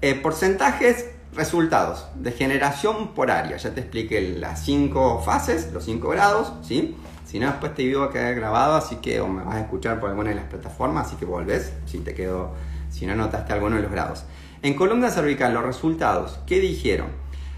Eh, 0.00 0.14
porcentajes, 0.14 1.10
resultados 1.36 2.06
de 2.14 2.32
generación 2.32 3.14
por 3.14 3.30
área. 3.30 3.56
Ya 3.56 3.74
te 3.74 3.80
expliqué 3.80 4.20
las 4.38 4.64
cinco 4.64 5.20
fases, 5.20 5.72
los 5.72 5.84
cinco 5.84 6.08
grados, 6.08 6.52
¿sí? 6.62 6.96
Si 7.26 7.38
no, 7.38 7.48
después 7.48 7.74
te 7.74 7.84
video 7.84 8.00
va 8.00 8.06
a 8.06 8.10
quedar 8.10 8.34
grabado, 8.34 8.74
así 8.74 8.96
que 8.96 9.20
me 9.20 9.42
vas 9.42 9.56
a 9.56 9.60
escuchar 9.60 10.00
por 10.00 10.10
alguna 10.10 10.30
de 10.30 10.36
las 10.36 10.44
plataformas, 10.44 11.08
así 11.08 11.16
que 11.16 11.24
volvés 11.24 11.72
si 11.84 11.98
te 11.98 12.14
quedó, 12.14 12.54
si 12.90 13.04
no 13.04 13.14
notaste 13.14 13.52
alguno 13.52 13.76
de 13.76 13.82
los 13.82 13.90
grados. 13.90 14.24
En 14.62 14.74
columna 14.74 15.10
cervical, 15.10 15.52
los 15.52 15.64
resultados, 15.64 16.38
¿qué 16.46 16.60
dijeron? 16.60 17.08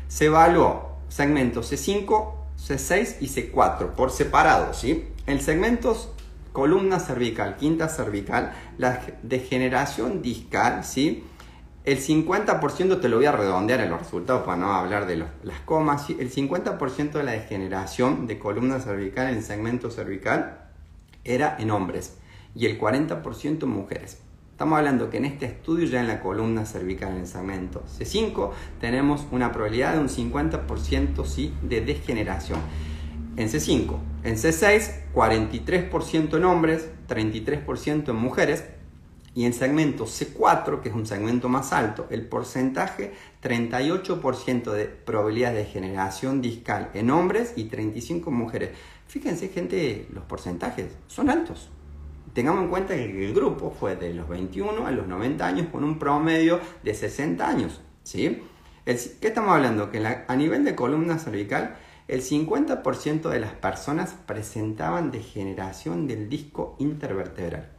Se 0.08 0.26
evaluó 0.26 0.96
segmentos 1.08 1.70
C5, 1.72 2.32
C6 2.58 3.16
y 3.20 3.28
C4 3.28 3.92
por 3.92 4.10
separado, 4.10 4.74
¿sí? 4.74 5.08
El 5.26 5.40
segmento 5.40 5.96
columna 6.52 6.98
cervical, 6.98 7.56
quinta 7.56 7.88
cervical, 7.88 8.52
la 8.78 9.00
degeneración 9.22 10.22
discal, 10.22 10.84
¿sí? 10.84 11.24
El 11.88 12.00
50% 12.00 13.00
te 13.00 13.08
lo 13.08 13.16
voy 13.16 13.24
a 13.24 13.32
redondear 13.32 13.80
en 13.80 13.88
los 13.88 14.00
resultados 14.00 14.42
para 14.44 14.58
no 14.58 14.74
hablar 14.74 15.06
de 15.06 15.16
las 15.16 15.60
comas. 15.64 16.10
El 16.10 16.30
50% 16.30 17.12
de 17.12 17.22
la 17.22 17.32
degeneración 17.32 18.26
de 18.26 18.38
columna 18.38 18.78
cervical 18.78 19.30
en 19.30 19.38
el 19.38 19.42
segmento 19.42 19.90
cervical 19.90 20.68
era 21.24 21.56
en 21.58 21.70
hombres 21.70 22.18
y 22.54 22.66
el 22.66 22.78
40% 22.78 23.62
en 23.62 23.68
mujeres. 23.70 24.18
Estamos 24.50 24.76
hablando 24.76 25.08
que 25.08 25.16
en 25.16 25.24
este 25.24 25.46
estudio 25.46 25.86
ya 25.86 26.00
en 26.00 26.08
la 26.08 26.20
columna 26.20 26.66
cervical 26.66 27.12
en 27.12 27.20
el 27.20 27.26
segmento 27.26 27.82
C5 27.98 28.50
tenemos 28.82 29.26
una 29.30 29.50
probabilidad 29.50 29.94
de 29.94 30.00
un 30.00 30.10
50% 30.10 31.24
sí 31.24 31.54
de 31.62 31.80
degeneración. 31.80 32.60
En 33.38 33.48
C5, 33.48 33.96
en 34.24 34.34
C6 34.34 35.14
43% 35.14 36.36
en 36.36 36.44
hombres, 36.44 36.90
33% 37.08 38.10
en 38.10 38.16
mujeres 38.16 38.64
y 39.38 39.44
en 39.44 39.52
segmento 39.52 40.04
C4, 40.04 40.80
que 40.80 40.88
es 40.88 40.94
un 40.96 41.06
segmento 41.06 41.48
más 41.48 41.72
alto, 41.72 42.08
el 42.10 42.26
porcentaje 42.26 43.12
38% 43.40 44.72
de 44.72 44.86
probabilidad 44.86 45.52
de 45.52 45.64
generación 45.64 46.42
discal 46.42 46.90
en 46.92 47.08
hombres 47.12 47.52
y 47.54 47.66
35 47.66 48.30
en 48.30 48.36
mujeres. 48.36 48.70
Fíjense, 49.06 49.46
gente, 49.50 50.08
los 50.12 50.24
porcentajes 50.24 50.86
son 51.06 51.30
altos. 51.30 51.70
Tengamos 52.32 52.64
en 52.64 52.68
cuenta 52.68 52.96
que 52.96 53.26
el 53.28 53.32
grupo 53.32 53.70
fue 53.70 53.94
de 53.94 54.12
los 54.12 54.28
21 54.28 54.84
a 54.84 54.90
los 54.90 55.06
90 55.06 55.46
años 55.46 55.68
con 55.70 55.84
un 55.84 56.00
promedio 56.00 56.58
de 56.82 56.94
60 56.94 57.48
años. 57.48 57.80
¿sí? 58.02 58.42
¿Qué 58.84 59.28
estamos 59.28 59.54
hablando? 59.54 59.92
Que 59.92 60.04
a 60.26 60.34
nivel 60.34 60.64
de 60.64 60.74
columna 60.74 61.16
cervical, 61.20 61.76
el 62.08 62.22
50% 62.22 63.28
de 63.28 63.38
las 63.38 63.52
personas 63.52 64.16
presentaban 64.26 65.12
degeneración 65.12 66.08
del 66.08 66.28
disco 66.28 66.74
intervertebral. 66.80 67.77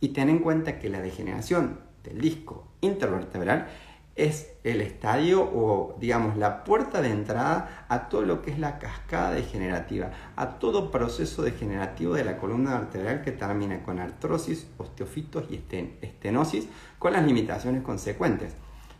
Y 0.00 0.08
ten 0.08 0.28
en 0.28 0.40
cuenta 0.40 0.78
que 0.78 0.88
la 0.88 1.00
degeneración 1.00 1.80
del 2.02 2.20
disco 2.20 2.68
intervertebral 2.80 3.68
es 4.16 4.54
el 4.64 4.80
estadio 4.80 5.42
o 5.42 5.96
digamos 6.00 6.38
la 6.38 6.64
puerta 6.64 7.02
de 7.02 7.10
entrada 7.10 7.86
a 7.88 8.08
todo 8.08 8.22
lo 8.22 8.40
que 8.40 8.50
es 8.50 8.58
la 8.58 8.78
cascada 8.78 9.32
degenerativa, 9.32 10.10
a 10.36 10.58
todo 10.58 10.90
proceso 10.90 11.42
degenerativo 11.42 12.14
de 12.14 12.24
la 12.24 12.38
columna 12.38 12.78
vertebral 12.78 13.22
que 13.22 13.32
termina 13.32 13.82
con 13.82 14.00
artrosis, 14.00 14.66
osteofitos 14.78 15.44
y 15.50 15.62
estenosis 16.00 16.66
con 16.98 17.12
las 17.12 17.26
limitaciones 17.26 17.82
consecuentes. 17.82 18.54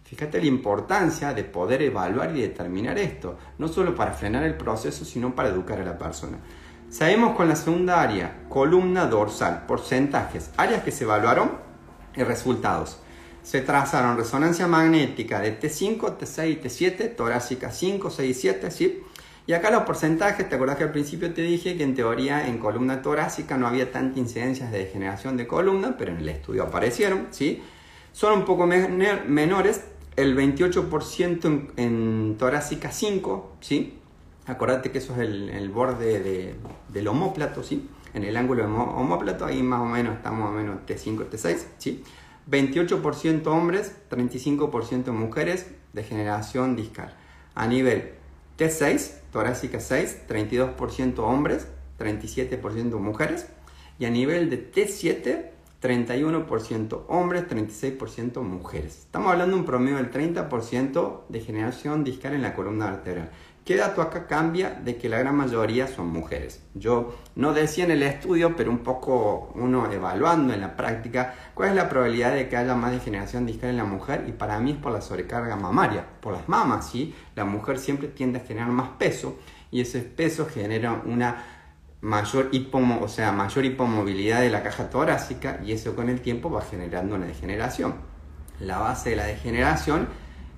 Fíjate 0.05 0.39
la 0.39 0.47
importancia 0.47 1.33
de 1.33 1.43
poder 1.45 1.83
evaluar 1.83 2.37
y 2.37 2.43
determinar 2.43 2.99
esto, 2.99 3.39
no 3.59 3.67
solo 3.67 3.95
para 3.95 4.13
frenar 4.13 4.45
el 4.45 4.55
proceso, 4.55 5.05
sino 5.05 5.35
para 5.35 5.49
educar 5.49 5.81
a 5.81 5.85
la 5.85 5.99
persona. 5.99 6.39
Sabemos 6.89 7.37
con 7.37 7.49
la 7.49 7.57
segunda 7.57 8.01
área, 8.01 8.45
columna 8.49 9.07
dorsal, 9.07 9.67
porcentajes, 9.67 10.51
áreas 10.57 10.85
que 10.85 10.93
se 10.93 11.05
evaluaron 11.05 11.51
y 12.15 12.23
resultados. 12.23 13.01
Se 13.43 13.61
trazaron 13.61 14.17
resonancia 14.17 14.67
magnética 14.69 15.41
de 15.41 15.59
T5, 15.59 16.17
T6 16.17 16.51
y 16.51 16.57
T7, 16.57 17.17
torácica 17.17 17.73
5, 17.73 18.11
6 18.11 18.31
y 18.31 18.41
7, 18.41 18.71
¿sí? 18.71 19.03
Y 19.49 19.53
acá 19.53 19.71
los 19.71 19.83
porcentajes, 19.83 20.49
te 20.49 20.55
acuerdas 20.55 20.77
que 20.77 20.85
al 20.85 20.93
principio 20.93 21.33
te 21.35 21.43
dije 21.43 21.77
que 21.77 21.83
en 21.83 21.95
teoría 21.95 22.49
en 22.49 22.59
columna 22.59 23.03
torácica 23.03 23.57
no 23.57 23.67
había 23.67 23.93
tanta 23.93 24.19
incidencias 24.19 24.71
de 24.73 24.79
degeneración 24.79 25.37
de 25.37 25.47
columna, 25.47 25.97
pero 25.99 26.13
en 26.13 26.19
el 26.19 26.29
estudio 26.29 26.65
aparecieron, 26.65 27.29
¿sí? 27.31 27.63
Son 28.13 28.39
un 28.39 28.45
poco 28.45 28.67
menores, 28.67 29.83
el 30.17 30.37
28% 30.37 31.45
en, 31.45 31.71
en 31.77 32.37
torácica 32.39 32.91
5, 32.91 33.57
¿sí? 33.61 33.99
Acordate 34.47 34.93
que 34.93 34.99
eso 34.99 35.13
es 35.15 35.19
el, 35.21 35.71
borde 35.71 36.55
del 36.89 37.09
homóplato, 37.09 37.63
¿sí? 37.63 37.89
En 38.15 38.25
el 38.25 38.37
ángulo 38.37 38.63
del 38.63 38.73
homóplato, 38.73 39.45
ahí 39.45 39.63
más 39.63 39.81
o 39.81 39.87
menos 39.87 40.17
estamos 40.17 40.41
más 40.41 40.51
o 40.51 40.53
menos 40.53 40.79
T5, 40.87 41.29
T6, 41.29 41.65
¿sí? 41.79 42.05
28% 42.49 43.47
hombres, 43.49 43.97
35% 44.09 45.11
mujeres 45.13 45.67
de 45.93 46.05
generación 46.05 46.77
discal. 46.77 47.17
A 47.55 47.67
nivel 47.67 48.13
T6, 48.57 49.15
torácica 49.33 49.81
6, 49.81 50.23
32% 50.29 51.19
hombres, 51.19 51.67
37% 51.99 52.99
mujeres. 52.99 53.49
Y 53.99 54.05
a 54.05 54.11
nivel 54.11 54.49
de 54.51 54.73
T7, 54.73 55.51
31% 55.83 57.03
hombres, 57.09 57.49
36% 57.49 58.43
mujeres. 58.43 58.99
Estamos 59.01 59.33
hablando 59.33 59.57
de 59.57 59.61
un 59.61 59.67
promedio 59.67 59.97
del 59.97 60.11
30% 60.11 61.23
de 61.29 61.41
generación 61.41 62.05
discal 62.05 62.35
en 62.35 62.43
la 62.43 62.55
columna 62.55 62.91
vertebral. 62.91 63.31
¿Qué 63.67 63.75
dato 63.75 64.01
acá 64.01 64.29
cambia 64.29 64.71
de 64.71 64.97
que 64.97 65.09
la 65.09 65.19
gran 65.19 65.35
mayoría 65.35 65.89
son 65.89 66.07
mujeres? 66.07 66.63
Yo 66.75 67.19
no 67.35 67.53
decía 67.53 67.83
en 67.83 67.91
el 67.91 68.05
estudio, 68.05 68.55
pero 68.55 68.71
un 68.71 68.79
poco 68.79 69.51
uno 69.57 69.91
evaluando 69.91 70.55
en 70.55 70.61
la 70.61 70.77
práctica, 70.77 71.35
cuál 71.53 71.71
es 71.71 71.75
la 71.75 71.89
probabilidad 71.89 72.33
de 72.33 72.49
que 72.49 72.57
haya 72.57 72.77
más 72.77 72.93
degeneración 72.93 73.45
discal 73.45 73.71
en 73.71 73.79
la 73.79 73.85
mujer 73.85 74.25
y 74.29 74.31
para 74.31 74.61
mí 74.61 74.71
es 74.71 74.77
por 74.77 74.93
la 74.93 75.01
sobrecarga 75.01 75.57
mamaria, 75.57 76.07
por 76.21 76.35
las 76.35 76.49
mamas, 76.49 76.89
¿sí? 76.89 77.13
La 77.35 77.45
mujer 77.45 77.81
siempre 77.81 78.07
tiende 78.07 78.39
a 78.39 78.45
generar 78.45 78.69
más 78.69 78.91
peso 78.91 79.37
y 79.73 79.81
ese 79.81 80.03
peso 80.03 80.47
genera 80.47 81.03
una 81.05 81.43
mayor 82.03 82.51
hipomo, 82.53 83.01
o 83.03 83.09
sea, 83.09 83.33
mayor 83.33 83.65
hipomovilidad 83.65 84.43
de 84.43 84.51
la 84.51 84.63
caja 84.63 84.91
torácica 84.91 85.59
y 85.65 85.73
eso 85.73 85.97
con 85.97 86.09
el 86.09 86.21
tiempo 86.21 86.53
va 86.53 86.63
generando 86.63 87.17
una 87.17 87.27
degeneración. 87.27 87.97
La 88.61 88.79
base 88.79 89.11
de 89.11 89.17
la 89.17 89.25
degeneración 89.25 90.07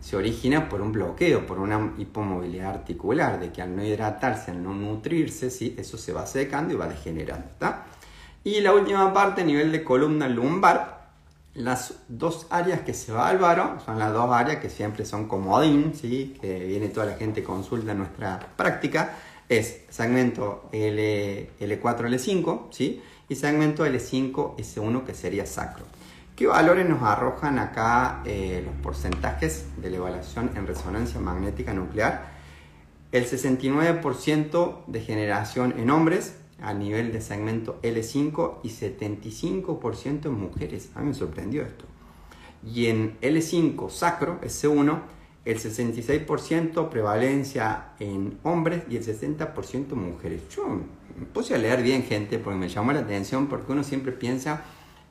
se 0.01 0.17
origina 0.17 0.69
por 0.69 0.81
un 0.81 0.93
bloqueo, 0.93 1.47
por 1.47 1.59
una 1.59 1.93
hipomovilidad 1.99 2.71
articular, 2.71 3.41
de 3.41 3.51
que 3.51 3.63
al 3.63 3.75
no 3.75 3.85
hidratarse, 3.85 4.53
al 4.53 4.63
no 4.63 4.75
nutrirse, 4.75 5.51
¿sí? 5.51 5.75
eso 5.79 5.99
se 5.99 6.13
va 6.13 6.27
secando 6.27 6.73
y 6.75 6.77
va 6.77 6.87
degenerando. 6.87 7.49
Y 8.45 8.61
la 8.61 8.73
última 8.73 9.13
parte, 9.13 9.43
a 9.43 9.45
nivel 9.45 9.73
de 9.73 9.83
columna 9.83 10.29
lumbar, 10.29 10.99
las 11.55 11.95
dos 12.09 12.47
áreas 12.51 12.81
que 12.83 12.95
se 12.95 13.11
evaluaron 13.11 13.81
son 13.81 13.99
las 13.99 14.13
dos 14.13 14.31
áreas 14.33 14.59
que 14.59 14.71
siempre 14.71 15.05
son 15.05 15.27
comodín, 15.27 15.93
¿sí? 15.95 16.37
que 16.41 16.67
viene 16.67 16.89
toda 16.89 17.07
la 17.07 17.17
gente 17.17 17.43
consulta 17.43 17.93
en 17.93 17.99
nuestra 17.99 18.39
práctica, 18.57 19.17
es 19.49 19.81
segmento 19.89 20.69
L, 20.73 21.51
L4, 21.59 21.83
L5, 21.83 22.69
¿sí? 22.71 23.03
y 23.29 23.35
segmento 23.35 23.85
L5, 23.85 24.57
S1 24.57 25.05
que 25.05 25.15
sería 25.15 25.47
sacro. 25.47 25.85
¿Qué 26.39 26.47
valores 26.47 26.89
nos 26.89 27.03
arrojan 27.03 27.59
acá 27.59 28.23
eh, 28.25 28.63
los 28.65 28.73
porcentajes 28.77 29.67
de 29.83 29.91
la 29.91 29.97
evaluación 29.97 30.53
en 30.55 30.69
resonancia 30.69 31.19
magnética 31.19 31.75
nuclear? 31.75 32.31
El 33.11 33.27
69% 33.27 34.85
de 34.87 35.01
generación 35.01 35.75
en 35.77 35.91
hombres 35.91 36.37
a 36.63 36.75
nivel 36.75 37.11
de 37.11 37.23
segmento 37.23 37.81
L5 37.83 38.59
y 38.63 38.69
75% 38.69 40.27
en 40.27 40.33
mujeres. 40.33 40.91
A 40.95 41.01
mí 41.01 41.09
me 41.09 41.15
sorprendió 41.15 41.63
esto. 41.63 41.87
Y 42.65 42.87
en 42.87 43.19
L5 43.21 43.91
sacro, 43.91 44.41
S1, 44.41 45.01
el 45.45 45.59
66% 45.59 46.89
prevalencia 46.89 47.95
en 47.99 48.39
hombres 48.45 48.85
y 48.89 48.97
el 48.97 49.05
60% 49.05 49.91
en 49.91 50.13
mujeres. 50.13 50.43
Yo 50.51 50.69
me 50.69 51.27
puse 51.33 51.57
a 51.57 51.59
leer 51.59 51.83
bien 51.83 52.05
gente 52.05 52.39
porque 52.39 52.61
me 52.61 52.69
llamó 52.69 52.93
la 52.93 53.01
atención 53.01 53.49
porque 53.49 53.73
uno 53.73 53.83
siempre 53.83 54.13
piensa 54.13 54.63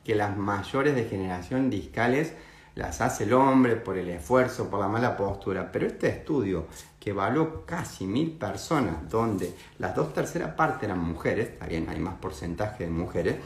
que 0.08 0.14
las 0.14 0.38
mayores 0.38 0.94
degeneraciones 0.94 1.70
discales 1.70 2.32
las 2.76 3.02
hace 3.02 3.24
el 3.24 3.34
hombre 3.34 3.76
por 3.76 3.98
el 3.98 4.08
esfuerzo, 4.08 4.70
por 4.70 4.80
la 4.80 4.88
mala 4.88 5.18
postura. 5.18 5.70
Pero 5.70 5.86
este 5.86 6.08
estudio 6.08 6.66
que 6.98 7.10
evaluó 7.10 7.66
casi 7.66 8.06
mil 8.06 8.30
personas, 8.30 9.06
donde 9.10 9.54
las 9.78 9.94
dos 9.94 10.14
terceras 10.14 10.54
partes 10.54 10.84
eran 10.84 11.00
mujeres, 11.00 11.48
está 11.48 11.66
bien, 11.66 11.90
hay 11.90 11.98
más 11.98 12.14
porcentaje 12.14 12.84
de 12.84 12.90
mujeres, 12.90 13.36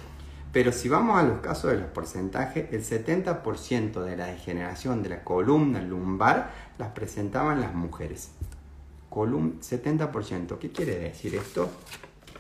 Pero 0.52 0.70
si 0.70 0.88
vamos 0.88 1.18
a 1.18 1.24
los 1.24 1.40
casos 1.40 1.72
de 1.72 1.78
los 1.78 1.88
porcentajes, 1.88 2.72
el 2.72 2.84
70% 2.84 4.00
de 4.04 4.16
la 4.16 4.26
degeneración 4.26 5.02
de 5.02 5.08
la 5.08 5.24
columna 5.24 5.82
lumbar 5.82 6.52
las 6.78 6.90
presentaban 6.90 7.60
las 7.60 7.74
mujeres. 7.74 8.30
Colum 9.10 9.58
70%. 9.58 10.58
¿Qué 10.58 10.70
quiere 10.70 10.96
decir 10.96 11.34
esto? 11.34 11.68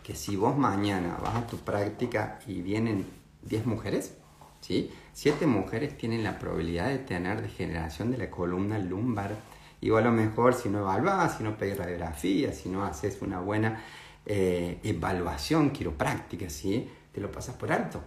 Que 0.04 0.14
si 0.14 0.36
vos 0.36 0.56
mañana 0.56 1.18
vas 1.20 1.34
a 1.34 1.46
tu 1.48 1.56
práctica 1.56 2.38
y 2.46 2.62
vienen 2.62 3.21
10 3.42 3.66
mujeres, 3.66 4.16
¿sí? 4.60 4.90
7 5.12 5.46
mujeres 5.46 5.96
tienen 5.96 6.24
la 6.24 6.38
probabilidad 6.38 6.88
de 6.88 6.98
tener 6.98 7.42
degeneración 7.42 8.10
de 8.10 8.18
la 8.18 8.30
columna 8.30 8.78
lumbar. 8.78 9.36
Y 9.80 9.90
a 9.90 10.00
lo 10.00 10.12
mejor 10.12 10.54
si 10.54 10.68
no 10.68 10.78
evaluás, 10.80 11.38
si 11.38 11.44
no 11.44 11.56
pedís 11.56 11.76
radiografía, 11.76 12.52
si 12.52 12.68
no 12.68 12.84
haces 12.84 13.20
una 13.20 13.40
buena 13.40 13.82
eh, 14.24 14.78
evaluación 14.84 15.70
quiropráctica, 15.70 16.48
¿sí? 16.48 16.88
te 17.12 17.20
lo 17.20 17.30
pasas 17.30 17.56
por 17.56 17.72
alto. 17.72 18.02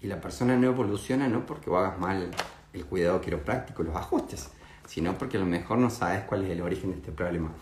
Y 0.00 0.06
la 0.06 0.20
persona 0.20 0.56
no 0.56 0.66
evoluciona 0.66 1.28
no 1.28 1.46
porque 1.46 1.70
hagas 1.70 1.98
mal 1.98 2.30
el 2.72 2.84
cuidado 2.86 3.20
quiropráctico, 3.20 3.82
los 3.82 3.94
ajustes, 3.94 4.50
sino 4.86 5.16
porque 5.16 5.36
a 5.36 5.40
lo 5.40 5.46
mejor 5.46 5.78
no 5.78 5.90
sabes 5.90 6.24
cuál 6.24 6.44
es 6.44 6.50
el 6.50 6.62
origen 6.62 6.90
de 6.90 6.96
este 6.96 7.12
problema. 7.12 7.52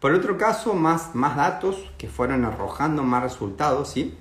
Por 0.00 0.12
otro 0.12 0.38
caso, 0.38 0.74
más, 0.74 1.14
más 1.14 1.36
datos 1.36 1.90
que 1.98 2.08
fueron 2.08 2.44
arrojando 2.44 3.02
más 3.02 3.22
resultados, 3.22 3.90
¿sí? 3.90 4.16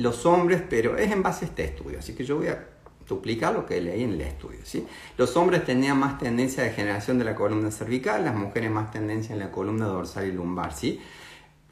Los 0.00 0.24
hombres, 0.24 0.62
pero 0.68 0.96
es 0.96 1.12
en 1.12 1.22
base 1.22 1.44
a 1.44 1.48
este 1.48 1.64
estudio, 1.64 1.98
así 1.98 2.14
que 2.14 2.24
yo 2.24 2.38
voy 2.38 2.48
a 2.48 2.66
duplicar 3.06 3.52
lo 3.52 3.66
que 3.66 3.80
leí 3.82 4.02
en 4.02 4.12
el 4.12 4.20
estudio, 4.22 4.60
¿sí? 4.64 4.86
Los 5.18 5.36
hombres 5.36 5.64
tenían 5.66 5.98
más 5.98 6.18
tendencia 6.18 6.62
de 6.62 6.70
degeneración 6.70 7.18
de 7.18 7.26
la 7.26 7.34
columna 7.34 7.70
cervical, 7.70 8.24
las 8.24 8.34
mujeres 8.34 8.70
más 8.70 8.90
tendencia 8.90 9.34
en 9.34 9.40
la 9.40 9.52
columna 9.52 9.86
dorsal 9.86 10.26
y 10.26 10.32
lumbar, 10.32 10.72
¿sí? 10.72 11.00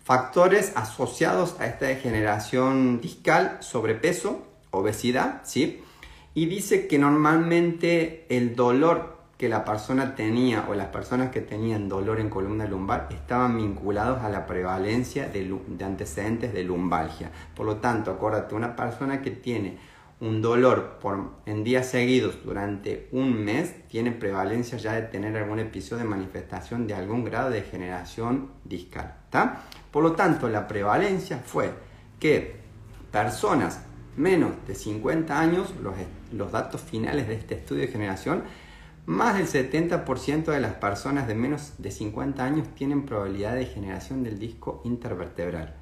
Factores 0.05 0.73
asociados 0.75 1.57
a 1.59 1.67
esta 1.67 1.87
degeneración 1.87 3.01
discal, 3.01 3.57
sobrepeso, 3.61 4.47
obesidad, 4.73 5.41
¿sí? 5.45 5.83
Y 6.35 6.47
dice 6.47 6.87
que 6.87 6.99
normalmente 6.99 8.27
el 8.29 8.55
dolor 8.55 9.18
que 9.38 9.48
la 9.48 9.64
persona 9.64 10.16
tenía 10.16 10.66
o 10.68 10.74
las 10.74 10.88
personas 10.88 11.31
que 11.31 11.40
tenían 11.40 11.88
dolor 11.88 12.18
en 12.18 12.29
columna 12.29 12.66
lumbar 12.66 13.07
estaban 13.11 13.57
vinculados 13.57 14.20
a 14.22 14.29
la 14.29 14.46
prevalencia 14.46 15.29
de, 15.29 15.57
antecedentes 15.85 16.53
de 16.53 16.64
lumbalgia. 16.64 17.31
Por 17.55 17.64
lo 17.64 17.77
tanto, 17.77 18.11
acuérdate, 18.11 18.57
una 18.57 18.74
persona 18.74 19.22
que 19.22 19.31
tiene 19.31 19.79
un 20.20 20.42
dolor 20.42 20.98
por, 21.01 21.35
en 21.46 21.62
días 21.62 21.87
seguidos 21.87 22.38
durante 22.44 23.09
un 23.12 23.44
mes 23.44 23.87
tiene 23.87 24.11
prevalencia 24.11 24.77
ya 24.77 24.94
de 24.94 25.03
tener 25.03 25.37
algún 25.37 25.61
episodio 25.61 26.03
de 26.03 26.11
manifestación 26.11 26.88
de 26.88 26.94
algún 26.94 27.22
grado 27.22 27.51
de 27.51 27.61
degeneración 27.61 28.51
discal. 28.64 29.14
Por 29.92 30.03
lo 30.03 30.12
tanto, 30.12 30.48
la 30.48 30.66
prevalencia 30.66 31.38
fue 31.38 31.70
que 32.18 32.57
personas 33.12 33.83
menos 34.16 34.51
de 34.66 34.74
50 34.74 35.38
años, 35.38 35.72
los 36.33 36.51
datos 36.51 36.81
finales 36.81 37.29
de 37.29 37.35
este 37.35 37.55
estudio 37.55 37.83
de 37.83 37.88
generación, 37.88 38.42
más 39.09 39.38
del 39.38 39.47
70% 39.47 40.53
de 40.53 40.61
las 40.61 40.75
personas 40.75 41.27
de 41.27 41.35
menos 41.35 41.73
de 41.79 41.90
50 41.90 42.44
años 42.44 42.68
tienen 42.75 43.07
probabilidad 43.07 43.55
de 43.55 43.64
generación 43.64 44.23
del 44.23 44.38
disco 44.38 44.83
intervertebral. 44.85 45.77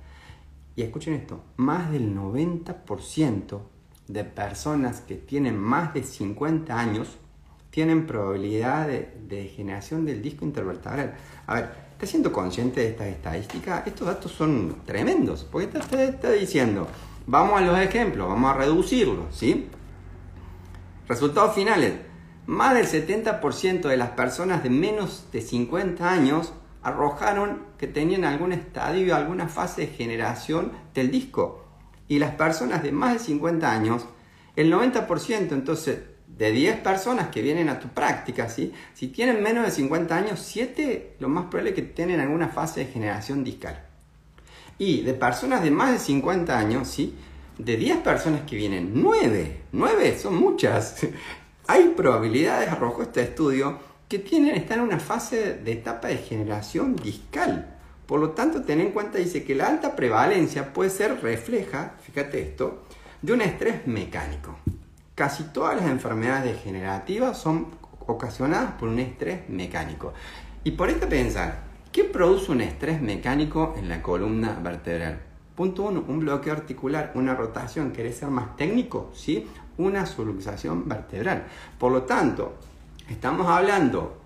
Y 0.77 0.83
escuchen 0.83 1.15
esto, 1.15 1.43
más 1.57 1.91
del 1.91 2.15
90% 2.15 3.59
de 4.07 4.23
personas 4.23 5.01
que 5.01 5.17
tienen 5.17 5.59
más 5.59 5.93
de 5.93 6.05
50 6.05 6.79
años 6.79 7.17
tienen 7.71 8.07
probabilidad 8.07 8.87
de, 8.87 9.53
generación 9.57 10.07
del 10.07 10.23
disco 10.23 10.45
intervertebral. 10.45 11.17
A 11.49 11.55
ver, 11.55 11.87
¿Estás 11.97 12.11
siendo 12.11 12.31
consciente 12.31 12.81
de 12.81 12.91
estas 12.91 13.09
estadísticas? 13.09 13.85
Estos 13.89 14.07
datos 14.07 14.31
son 14.31 14.83
tremendos, 14.85 15.43
porque 15.51 15.79
está, 15.79 16.05
está 16.05 16.31
diciendo, 16.31 16.87
vamos 17.27 17.61
a 17.61 17.65
los 17.65 17.77
ejemplos, 17.81 18.29
vamos 18.29 18.55
a 18.55 18.59
reducirlos, 18.59 19.35
¿sí? 19.35 19.67
Resultados 21.09 21.55
finales, 21.55 22.06
más 22.47 22.75
del 22.75 22.87
70% 22.87 23.89
de 23.89 23.97
las 23.97 24.11
personas 24.11 24.63
de 24.63 24.71
menos 24.71 25.27
de 25.33 25.41
50 25.41 26.09
años 26.09 26.53
arrojaron 26.83 27.63
que 27.79 27.89
tenían 27.89 28.25
algún 28.25 28.53
estadio, 28.53 29.17
alguna 29.17 29.49
fase 29.49 29.83
de 29.83 29.87
generación 29.89 30.71
del 30.95 31.11
disco. 31.11 31.65
Y 32.07 32.21
las 32.21 32.37
personas 32.37 32.85
de 32.85 32.93
más 32.93 33.15
de 33.15 33.19
50 33.19 33.71
años, 33.71 34.07
el 34.55 34.73
90%, 34.73 35.51
entonces 35.51 35.99
de 36.29 36.53
10 36.53 36.79
personas 36.81 37.29
que 37.29 37.43
vienen 37.43 37.69
a 37.69 37.81
tu 37.81 37.89
práctica, 37.89 38.49
¿sí? 38.49 38.73
si 38.95 39.09
tienen 39.09 39.43
menos 39.43 39.65
de 39.65 39.73
50 39.73 40.17
años, 40.17 40.41
7 40.41 41.17
lo 41.19 41.29
más 41.29 41.47
probable 41.47 41.71
es 41.71 41.77
que 41.77 41.83
tienen 41.83 42.21
alguna 42.21 42.49
fase 42.49 42.81
de 42.81 42.93
generación 42.93 43.43
discal. 43.43 43.85
Y 44.79 45.01
de 45.01 45.15
personas 45.15 45.65
de 45.65 45.73
más 45.73 45.91
de 45.91 45.99
50 45.99 46.57
años, 46.57 46.87
¿sí? 46.87 47.17
de 47.59 47.77
10 47.77 47.99
personas 47.99 48.43
que 48.43 48.55
vienen, 48.55 48.93
9, 48.95 49.63
9 49.73 50.19
son 50.19 50.37
muchas. 50.37 51.07
Hay 51.69 51.95
probabilidades, 51.97 52.69
arrojó 52.69 53.03
este 53.03 53.23
estudio, 53.23 53.79
que 54.09 54.21
tienen, 54.21 54.55
están 54.55 54.79
en 54.79 54.85
una 54.85 55.01
fase 55.01 55.55
de 55.55 55.73
etapa 55.73 56.09
de 56.09 56.19
generación 56.19 56.95
discal. 56.95 57.75
Por 58.07 58.21
lo 58.21 58.31
tanto, 58.31 58.63
ten 58.63 58.81
en 58.81 58.93
cuenta, 58.93 59.19
dice 59.19 59.43
que 59.43 59.57
la 59.57 59.67
alta 59.67 59.97
prevalencia 59.97 60.73
puede 60.73 60.91
ser 60.91 61.21
refleja, 61.23 61.95
fíjate 62.03 62.41
esto, 62.41 62.85
de 63.21 63.33
un 63.33 63.41
estrés 63.41 63.85
mecánico. 63.89 64.57
Casi 65.17 65.45
todas 65.45 65.75
las 65.75 65.87
enfermedades 65.87 66.55
degenerativas 66.55 67.37
son 67.37 67.67
ocasionadas 68.07 68.73
por 68.73 68.89
un 68.89 69.01
estrés 69.01 69.49
mecánico. 69.49 70.13
Y 70.63 70.73
por 70.73 70.89
esto 70.89 71.09
pensar, 71.09 71.65
¿qué 71.91 72.05
produce 72.05 72.53
un 72.53 72.61
estrés 72.61 73.03
mecánico 73.03 73.75
en 73.77 73.89
la 73.89 74.03
columna 74.03 74.61
vertebral? 74.63 75.21
Punto 75.57 75.85
uno, 75.85 76.05
un 76.07 76.21
bloqueo 76.21 76.53
articular, 76.53 77.11
una 77.17 77.35
rotación, 77.35 77.91
¿querés 77.91 78.19
ser 78.19 78.29
más 78.29 78.57
técnico? 78.57 79.11
¿Sí? 79.15 79.49
Una 79.79 80.07
subluxación 80.07 80.89
vertebral. 80.89 81.47
Por 81.79 81.93
lo 81.93 82.03
tanto, 82.03 82.55
estamos 83.09 83.47
hablando 83.47 84.19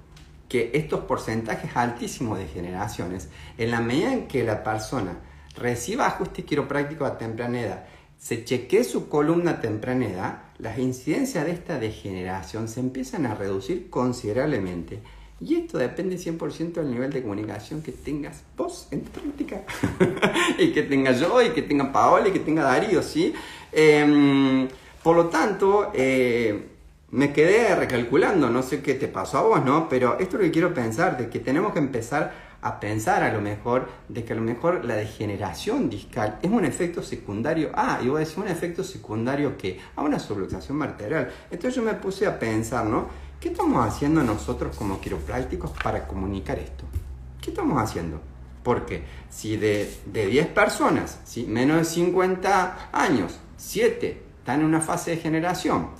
que 0.49 0.73
estos 0.75 1.01
porcentajes 1.01 1.77
altísimos 1.77 2.39
de 2.39 2.47
generaciones, 2.49 3.29
en 3.57 3.71
la 3.71 3.81
medida 3.81 4.13
en 4.13 4.27
que 4.27 4.43
la 4.43 4.65
persona 4.65 5.19
reciba 5.57 6.07
ajuste 6.07 6.45
quiropráctico 6.45 7.05
a 7.05 7.19
temprana 7.19 7.61
edad, 7.61 7.85
se 8.19 8.45
chequee 8.45 8.85
su 8.85 9.09
columna 9.09 9.53
a 9.53 9.61
temprana 9.61 10.07
edad, 10.07 10.43
las 10.59 10.79
incidencias 10.79 11.47
de 11.47 11.53
esta 11.53 11.79
degeneración 11.79 12.69
se 12.69 12.81
empiezan 12.81 13.27
a 13.27 13.35
reducir 13.35 13.89
considerablemente. 13.89 15.01
Y 15.41 15.55
esto 15.55 15.79
depende 15.79 16.17
100% 16.17 16.73
del 16.75 16.91
nivel 16.91 17.11
de 17.11 17.23
comunicación 17.23 17.81
que 17.81 17.93
tengas 17.93 18.43
vos 18.59 18.89
en 18.91 19.03
tu 19.03 19.11
práctica. 19.11 19.63
y 20.59 20.73
que 20.73 20.83
tenga 20.83 21.13
yo, 21.13 21.41
y 21.41 21.51
que 21.51 21.63
tenga 21.63 21.91
Paola, 21.91 22.29
y 22.29 22.33
que 22.33 22.41
tenga 22.41 22.63
Darío, 22.63 23.03
¿sí? 23.03 23.33
Em, 23.73 24.69
por 25.03 25.17
lo 25.17 25.27
tanto, 25.27 25.91
eh, 25.95 26.69
me 27.11 27.33
quedé 27.33 27.75
recalculando, 27.75 28.51
no 28.51 28.63
sé 28.63 28.83
qué 28.83 28.95
te 28.95 29.09
pasó 29.09 29.39
a 29.39 29.43
vos, 29.43 29.65
¿no? 29.65 29.89
Pero 29.89 30.19
esto 30.19 30.37
es 30.37 30.41
lo 30.43 30.47
que 30.47 30.51
quiero 30.51 30.75
pensar, 30.75 31.17
de 31.17 31.29
que 31.29 31.41
tenemos 31.41 31.73
que 31.73 31.79
empezar 31.79 32.51
a 32.63 32.79
pensar 32.79 33.23
a 33.23 33.33
lo 33.33 33.41
mejor 33.41 33.89
de 34.09 34.23
que 34.25 34.35
a 34.35 34.37
lo 34.37 34.43
mejor 34.43 34.85
la 34.85 34.95
degeneración 34.95 35.89
discal 35.89 36.39
es 36.43 36.51
un 36.51 36.65
efecto 36.65 37.03
secundario. 37.03 37.71
Ah, 37.75 38.01
y 38.03 38.09
voy 38.09 38.17
a 38.17 38.21
decir 38.21 38.39
un 38.39 38.49
efecto 38.49 38.85
secundario 38.85 39.57
que 39.57 39.81
a 39.97 40.03
una 40.03 40.19
subluxación 40.19 40.79
vertebral. 40.79 41.31
Entonces 41.51 41.75
yo 41.75 41.83
me 41.83 41.95
puse 41.95 42.27
a 42.27 42.39
pensar, 42.39 42.85
¿no? 42.85 43.09
¿Qué 43.41 43.49
estamos 43.49 43.87
haciendo 43.87 44.23
nosotros 44.23 44.77
como 44.77 45.01
quiroprácticos 45.01 45.71
para 45.83 46.07
comunicar 46.07 46.59
esto? 46.59 46.85
¿Qué 47.41 47.51
estamos 47.51 47.83
haciendo? 47.83 48.21
Porque 48.63 49.03
si 49.31 49.57
de, 49.57 49.91
de 50.05 50.27
10 50.27 50.49
personas, 50.49 51.21
¿sí? 51.25 51.47
menos 51.49 51.79
de 51.79 51.85
50 51.87 52.91
años, 52.93 53.39
7 53.57 54.30
están 54.51 54.63
en 54.63 54.67
una 54.67 54.81
fase 54.81 55.13
de 55.13 55.17
generación, 55.19 55.91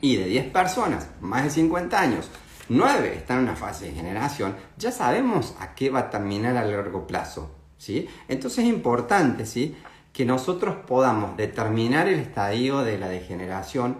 y 0.00 0.14
de 0.14 0.26
10 0.26 0.52
personas, 0.52 1.08
más 1.20 1.42
de 1.42 1.50
50 1.50 2.00
años, 2.00 2.30
9 2.68 3.14
están 3.16 3.38
en 3.38 3.44
una 3.44 3.56
fase 3.56 3.86
de 3.86 3.92
generación, 3.92 4.54
ya 4.76 4.92
sabemos 4.92 5.56
a 5.58 5.74
qué 5.74 5.90
va 5.90 5.98
a 5.98 6.10
terminar 6.10 6.56
a 6.56 6.64
largo 6.64 7.08
plazo. 7.08 7.50
¿sí? 7.76 8.08
Entonces 8.28 8.60
es 8.60 8.70
importante 8.70 9.46
¿sí? 9.46 9.76
que 10.12 10.24
nosotros 10.24 10.76
podamos 10.86 11.36
determinar 11.36 12.06
el 12.06 12.20
estadio 12.20 12.82
de 12.82 12.98
la 12.98 13.08
degeneración. 13.08 13.98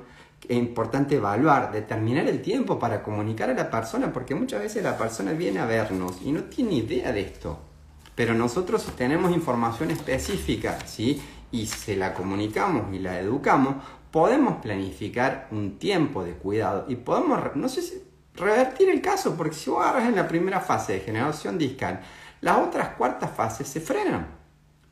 Es 0.48 0.56
importante 0.56 1.16
evaluar, 1.16 1.72
determinar 1.72 2.28
el 2.28 2.40
tiempo 2.40 2.78
para 2.78 3.02
comunicar 3.02 3.50
a 3.50 3.54
la 3.54 3.68
persona, 3.68 4.12
porque 4.12 4.36
muchas 4.36 4.60
veces 4.60 4.84
la 4.84 4.96
persona 4.96 5.32
viene 5.32 5.58
a 5.58 5.66
vernos 5.66 6.20
y 6.24 6.30
no 6.30 6.44
tiene 6.44 6.74
idea 6.74 7.10
de 7.10 7.22
esto. 7.22 7.58
Pero 8.14 8.34
nosotros 8.34 8.86
tenemos 8.96 9.32
información 9.32 9.90
específica, 9.90 10.78
¿sí? 10.86 11.20
Y 11.50 11.66
se 11.66 11.96
la 11.96 12.14
comunicamos 12.14 12.94
y 12.94 12.98
la 12.98 13.18
educamos, 13.18 13.76
podemos 14.10 14.56
planificar 14.62 15.48
un 15.50 15.78
tiempo 15.78 16.24
de 16.24 16.32
cuidado 16.32 16.84
y 16.88 16.96
podemos, 16.96 17.56
no 17.56 17.68
sé 17.68 18.02
revertir 18.34 18.88
el 18.88 19.00
caso, 19.00 19.36
porque 19.36 19.54
si 19.54 19.70
vos 19.70 19.84
agarras 19.84 20.08
en 20.08 20.16
la 20.16 20.28
primera 20.28 20.60
fase 20.60 20.94
de 20.94 21.00
generación 21.00 21.58
discal, 21.58 22.00
las 22.40 22.58
otras 22.58 22.90
cuartas 22.90 23.30
fases 23.32 23.66
se 23.66 23.80
frenan, 23.80 24.28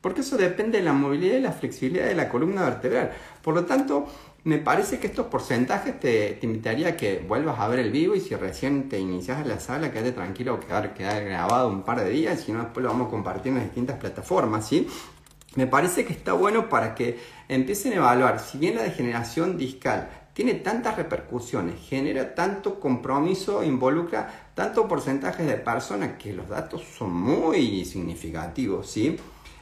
porque 0.01 0.21
eso 0.21 0.37
depende 0.37 0.79
de 0.79 0.83
la 0.83 0.93
movilidad 0.93 1.37
y 1.37 1.41
la 1.41 1.51
flexibilidad 1.51 2.07
de 2.07 2.15
la 2.15 2.29
columna 2.29 2.63
vertebral. 2.63 3.11
Por 3.41 3.55
lo 3.55 3.65
tanto, 3.65 4.07
me 4.43 4.57
parece 4.57 4.99
que 4.99 5.07
estos 5.07 5.27
porcentajes 5.27 5.99
te, 5.99 6.39
invitaría 6.41 6.89
a 6.89 6.97
que 6.97 7.19
vuelvas 7.27 7.59
a 7.59 7.67
ver 7.67 7.79
el 7.79 7.91
vivo 7.91 8.15
y 8.15 8.21
si 8.21 8.35
recién 8.35 8.89
te 8.89 8.99
inicias 8.99 9.41
en 9.41 9.49
la 9.49 9.59
sala, 9.59 9.91
quédate 9.91 10.11
tranquilo, 10.11 10.59
quedar, 10.59 10.93
quedar 10.93 11.23
grabado 11.23 11.69
un 11.69 11.83
par 11.83 12.01
de 12.01 12.09
días, 12.09 12.41
si 12.41 12.51
no 12.51 12.63
después 12.63 12.83
lo 12.83 12.89
vamos 12.89 13.07
a 13.07 13.09
compartir 13.11 13.49
en 13.51 13.55
las 13.55 13.65
distintas 13.65 13.97
plataformas, 13.97 14.67
¿sí? 14.67 14.87
Me 15.57 15.65
parece 15.65 16.05
que 16.05 16.13
está 16.13 16.33
bueno 16.33 16.69
para 16.69 16.93
que 16.93 17.19
empiecen 17.49 17.93
a 17.93 17.95
evaluar 17.95 18.39
si 18.39 18.59
bien 18.59 18.75
la 18.75 18.83
degeneración 18.83 19.57
discal 19.57 20.07
tiene 20.33 20.53
tantas 20.53 20.95
repercusiones, 20.97 21.81
genera 21.81 22.35
tanto 22.35 22.79
compromiso, 22.79 23.63
involucra 23.63 24.51
tanto 24.53 24.87
porcentaje 24.87 25.43
de 25.43 25.55
personas 25.55 26.11
que 26.19 26.31
los 26.31 26.47
datos 26.47 26.83
son 26.83 27.11
muy 27.11 27.85
significativos, 27.85 28.87
¿sí? 28.87 29.17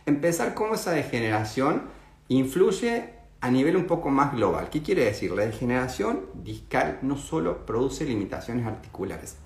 Empezar 0.05 0.53
cómo 0.53 0.75
esa 0.75 0.91
degeneración 0.91 1.83
influye 2.27 3.11
a 3.39 3.49
nivel 3.49 3.77
un 3.77 3.85
poco 3.85 4.09
más 4.09 4.33
global. 4.33 4.69
¿Qué 4.69 4.81
quiere 4.81 5.05
decir? 5.05 5.31
La 5.31 5.45
degeneración 5.45 6.25
discal 6.33 6.99
no 7.03 7.15
solo 7.15 7.65
produce 7.65 8.03
limitaciones 8.03 8.67
articulares, 8.67 9.37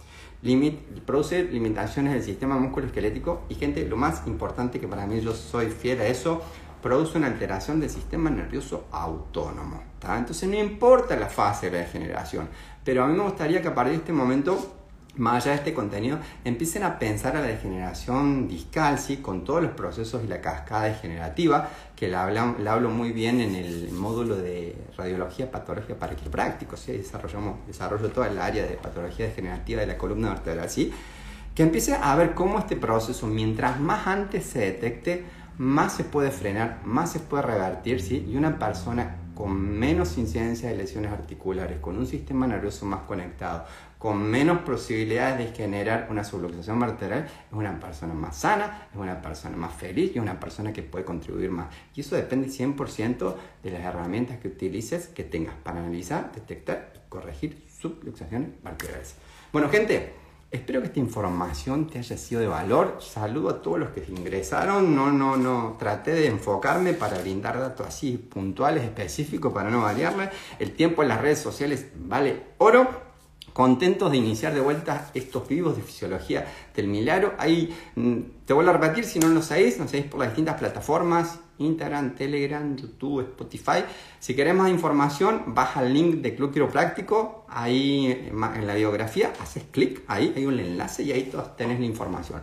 produce 1.06 1.44
limitaciones 1.44 2.14
del 2.14 2.24
sistema 2.24 2.58
musculoesquelético 2.58 3.44
y 3.50 3.56
gente, 3.56 3.86
lo 3.88 3.98
más 3.98 4.26
importante 4.26 4.80
que 4.80 4.88
para 4.88 5.06
mí 5.06 5.20
yo 5.22 5.34
soy 5.34 5.68
fiel 5.68 6.00
a 6.02 6.08
eso, 6.08 6.42
produce 6.82 7.18
una 7.18 7.28
alteración 7.28 7.80
del 7.80 7.90
sistema 7.90 8.30
nervioso 8.30 8.86
autónomo. 8.92 9.84
Entonces 10.02 10.48
no 10.48 10.58
importa 10.58 11.18
la 11.18 11.28
fase 11.28 11.70
de 11.70 11.74
la 11.74 11.78
degeneración, 11.80 12.48
pero 12.86 13.04
a 13.04 13.08
mí 13.08 13.18
me 13.18 13.24
gustaría 13.24 13.62
que 13.62 13.68
a 13.68 13.76
partir 13.76 13.94
de 13.94 13.98
este 14.00 14.14
momento 14.14 14.79
más 15.20 15.44
allá 15.44 15.52
de 15.52 15.58
este 15.58 15.74
contenido, 15.74 16.18
empiecen 16.46 16.84
a 16.84 16.98
pensar 16.98 17.36
a 17.36 17.42
la 17.42 17.48
degeneración 17.48 18.48
discal, 18.48 18.98
con 19.22 19.44
todos 19.44 19.62
los 19.62 19.72
procesos 19.72 20.24
y 20.24 20.28
la 20.28 20.42
cascada 20.42 20.86
degenerativa, 20.86 21.70
que 21.96 22.08
la, 22.08 22.24
hablo 22.24 22.90
muy 22.90 23.12
bien 23.12 23.42
en 23.42 23.56
el 23.56 23.92
módulo 23.92 24.36
de 24.38 24.76
radiología 24.98 25.52
patología 25.52 26.00
para 26.00 26.16
quiroprácticos, 26.16 26.80
¿sí? 26.80 26.94
desarrollamos 26.94 27.68
desarrollo 27.68 28.10
toda 28.10 28.28
el 28.28 28.40
área 28.40 28.66
de 28.66 28.76
patología 28.76 29.28
degenerativa 29.28 29.82
de 29.82 29.88
la 29.88 29.98
columna 29.98 30.30
vertebral, 30.30 30.70
¿sí? 30.70 30.92
que 31.54 31.64
empiece 31.64 31.94
a 31.94 32.16
ver 32.16 32.34
cómo 32.34 32.60
este 32.60 32.78
proceso, 32.78 33.28
mientras 33.28 33.80
más 33.80 34.08
antes 34.08 34.46
se 34.46 34.60
detecte, 34.60 35.26
más 35.58 35.94
se 35.94 36.06
puede 36.06 36.32
frenar, 36.32 36.80
más 36.86 37.12
se 37.12 37.20
puede 37.20 37.44
revertir, 37.44 38.02
¿sí? 38.02 38.26
y 38.30 38.38
una 38.38 38.58
persona 38.58 39.18
con 39.40 39.58
menos 39.58 40.18
incidencia 40.18 40.68
de 40.68 40.76
lesiones 40.76 41.14
articulares, 41.14 41.80
con 41.80 41.98
un 41.98 42.06
sistema 42.06 42.46
nervioso 42.46 42.86
más 42.86 43.04
conectado, 43.04 43.64
con 43.98 44.22
menos 44.22 44.64
posibilidades 44.64 45.38
de 45.38 45.56
generar 45.56 46.10
una 46.12 46.26
subluxación 46.26 46.78
vertebral, 46.78 47.24
es 47.24 47.54
una 47.54 47.80
persona 47.80 48.14
más 48.14 48.36
sana, 48.36 48.90
es 48.92 49.00
una 49.00 49.22
persona 49.22 49.56
más 49.56 49.74
feliz 49.74 50.12
y 50.14 50.18
es 50.18 50.22
una 50.22 50.42
persona 50.42 50.74
que 50.74 50.84
puede 50.84 51.06
contribuir 51.06 51.52
más. 51.52 51.68
Y 51.96 52.02
eso 52.02 52.18
depende 52.18 52.50
100% 52.50 53.36
de 53.64 53.72
las 53.72 53.80
herramientas 53.80 54.40
que 54.40 54.50
utilices, 54.50 55.08
que 55.08 55.24
tengas 55.24 55.56
para 55.64 55.80
analizar, 55.80 56.34
detectar 56.34 56.92
y 56.98 57.00
corregir 57.08 57.66
subluxaciones 57.80 58.50
vertebrales. 58.62 59.16
Bueno, 59.54 59.70
gente, 59.70 60.16
espero 60.52 60.82
que 60.82 60.88
esta 60.88 61.00
información 61.00 61.88
te 61.88 62.00
haya 62.00 62.18
sido 62.18 62.42
de 62.42 62.48
valor. 62.48 62.98
Saludo 63.00 63.50
a 63.50 63.62
todos 63.62 63.80
los 63.80 63.90
que 63.90 64.04
ingresaron. 64.10 64.96
No, 64.96 65.12
no, 65.12 65.38
no, 65.38 65.76
traté 65.78 66.12
de 66.12 66.28
enfocarme 66.28 66.94
para 66.94 67.20
brindar 67.20 67.60
datos 67.60 67.88
así 67.88 68.18
puntuales, 68.18 68.84
específicos, 68.84 69.54
para 69.54 69.70
no 69.70 69.82
variarle. 69.82 70.30
El 70.58 70.74
tiempo 70.74 71.04
en 71.04 71.10
las 71.10 71.22
redes 71.22 71.40
sociales 71.40 71.88
vale 71.96 72.44
oro 72.58 73.10
contentos 73.54 74.12
de 74.12 74.18
iniciar 74.18 74.54
de 74.54 74.62
vuelta 74.62 75.12
estos 75.14 75.48
vivos 75.48 75.76
de 75.76 75.84
fisiología 75.84 76.46
del 76.76 76.88
milagro. 76.88 77.34
Ahí 77.38 77.76
mm, 77.96 78.20
te 78.46 78.54
vuelvo 78.54 78.72
a 78.72 78.74
repetir, 78.74 79.06
si 79.06 79.20
no 79.20 79.28
lo 79.28 79.42
sabéis, 79.42 79.80
nos 79.80 79.92
seguís 79.92 80.10
por 80.10 80.20
las 80.20 80.30
distintas 80.30 80.58
plataformas, 80.58 81.40
Instagram, 81.60 82.16
Telegram, 82.16 82.76
YouTube, 82.76 83.22
Spotify. 83.22 83.84
Si 84.20 84.36
querés 84.36 84.56
más 84.56 84.70
información, 84.70 85.44
baja 85.48 85.84
el 85.84 85.94
link 85.94 86.16
de 86.16 86.36
Club 86.36 86.52
Quiropráctico, 86.52 87.46
ahí 87.50 88.30
en 88.32 88.68
la 88.68 88.76
biografía, 88.76 89.34
haces 89.40 89.64
clic, 89.72 90.04
ahí 90.08 90.34
hay 90.36 90.46
un 90.46 90.60
enlace 90.60 91.04
y 91.04 91.12
ahí 91.12 91.24
todos 91.32 91.56
tenés 91.56 91.80
la 91.80 91.86
información. 91.86 92.42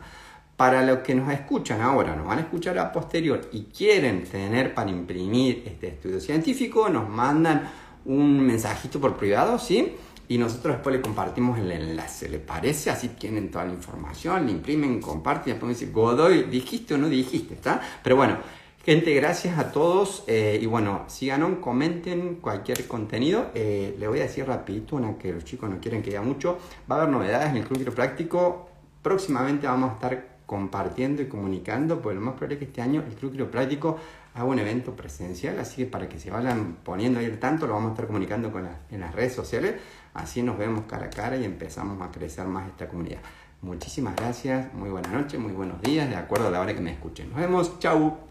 Para 0.57 0.83
los 0.83 0.99
que 1.01 1.15
nos 1.15 1.31
escuchan 1.33 1.83
ahora, 1.83 2.17
nos 2.17 2.27
van 2.27 2.39
a 2.39 2.43
escuchar 2.43 2.79
a 2.79 2.93
posterior 2.93 3.49
y 3.53 3.65
quieren 3.65 4.25
tener 4.25 4.73
para 4.73 4.91
imprimir 4.91 5.65
este 5.67 5.89
estudio 5.89 6.21
científico, 6.21 6.89
nos 6.89 7.09
mandan 7.09 7.69
un 8.07 8.41
mensajito 8.41 9.01
por 9.01 9.17
privado, 9.17 9.59
¿sí? 9.59 9.97
y 10.29 10.39
nosotros 10.39 10.77
después 10.77 10.97
le 10.97 11.03
compartimos 11.03 11.59
el 11.59 11.71
enlace. 11.71 12.29
¿Le 12.29 12.39
parece? 12.39 12.91
Así 12.91 13.09
tienen 13.09 13.51
toda 13.51 13.65
la 13.65 13.73
información, 13.73 14.47
le 14.47 14.53
imprimen, 14.53 15.01
comparten 15.01 15.51
y 15.51 15.53
después 15.53 15.69
me 15.69 15.75
dicen, 15.75 15.93
Godoy, 15.93 16.45
¿dijiste 16.45 16.95
o 16.95 16.99
no 16.99 17.09
dijiste? 17.09 17.55
¿Está? 17.55 17.81
Pero 18.03 18.17
bueno, 18.17 18.39
gente, 18.87 19.13
gracias 19.15 19.59
a 19.59 19.73
todos 19.73 20.23
eh, 20.29 20.61
y 20.63 20.67
bueno, 20.67 21.03
síganos, 21.09 21.59
comenten 21.59 22.37
cualquier 22.37 22.87
contenido. 22.87 23.51
Eh, 23.53 23.97
le 23.99 24.07
voy 24.07 24.21
a 24.21 24.23
decir 24.23 24.47
rapidito, 24.47 24.95
una 24.95 25.19
que 25.19 25.33
los 25.33 25.45
chicos 25.45 25.69
no 25.69 25.81
quieren 25.81 26.03
que 26.03 26.11
diga 26.11 26.23
mucho. 26.23 26.57
Va 26.89 26.95
a 26.95 26.99
haber 27.01 27.13
novedades 27.13 27.51
en 27.51 27.57
el 27.57 27.65
Club 27.65 27.81
Quiropráctico. 27.81 28.71
Próximamente 29.03 29.67
vamos 29.67 29.91
a 29.91 29.95
estar 29.95 30.37
compartiendo 30.47 31.21
y 31.21 31.27
comunicando, 31.27 32.01
pues 32.01 32.15
lo 32.15 32.21
más 32.21 32.35
probable 32.35 32.55
es 32.55 32.59
que 32.61 32.65
este 32.67 32.81
año 32.81 33.03
el 33.05 33.15
Club 33.17 33.33
Quiropráctico 33.33 33.99
haga 34.35 34.45
un 34.45 34.61
evento 34.61 34.95
presencial, 34.95 35.59
así 35.59 35.83
que 35.83 35.87
para 35.87 36.09
que 36.09 36.21
se 36.21 36.31
vayan 36.31 36.77
poniendo 36.85 37.19
ahí 37.19 37.27
el 37.27 37.41
tanto, 37.41 37.67
lo 37.67 37.73
vamos 37.73 37.89
a 37.89 37.93
estar 37.95 38.07
comunicando 38.07 38.53
con 38.53 38.69
en 38.89 39.01
las 39.01 39.13
redes 39.13 39.35
sociales. 39.35 39.75
Así 40.15 40.45
nos 40.45 40.57
vemos 40.57 40.85
cara 40.87 41.07
a 41.07 41.11
cara 41.11 41.37
y 41.37 41.45
empezamos 41.45 42.01
a 42.01 42.13
crecer 42.13 42.47
más 42.47 42.69
esta 42.69 42.87
comunidad. 42.87 43.19
Muchísimas 43.63 44.15
gracias, 44.15 44.73
muy 44.75 44.91
buenas 44.91 45.11
noches, 45.11 45.41
muy 45.41 45.53
buenos 45.53 45.83
días, 45.83 46.09
de 46.09 46.15
acuerdo 46.15 46.47
a 46.47 46.51
la 46.53 46.61
hora 46.61 46.73
que 46.73 46.81
me 46.81 46.93
escuchen. 46.93 47.31
Nos 47.31 47.41
vemos, 47.41 47.81
chau. 47.81 48.26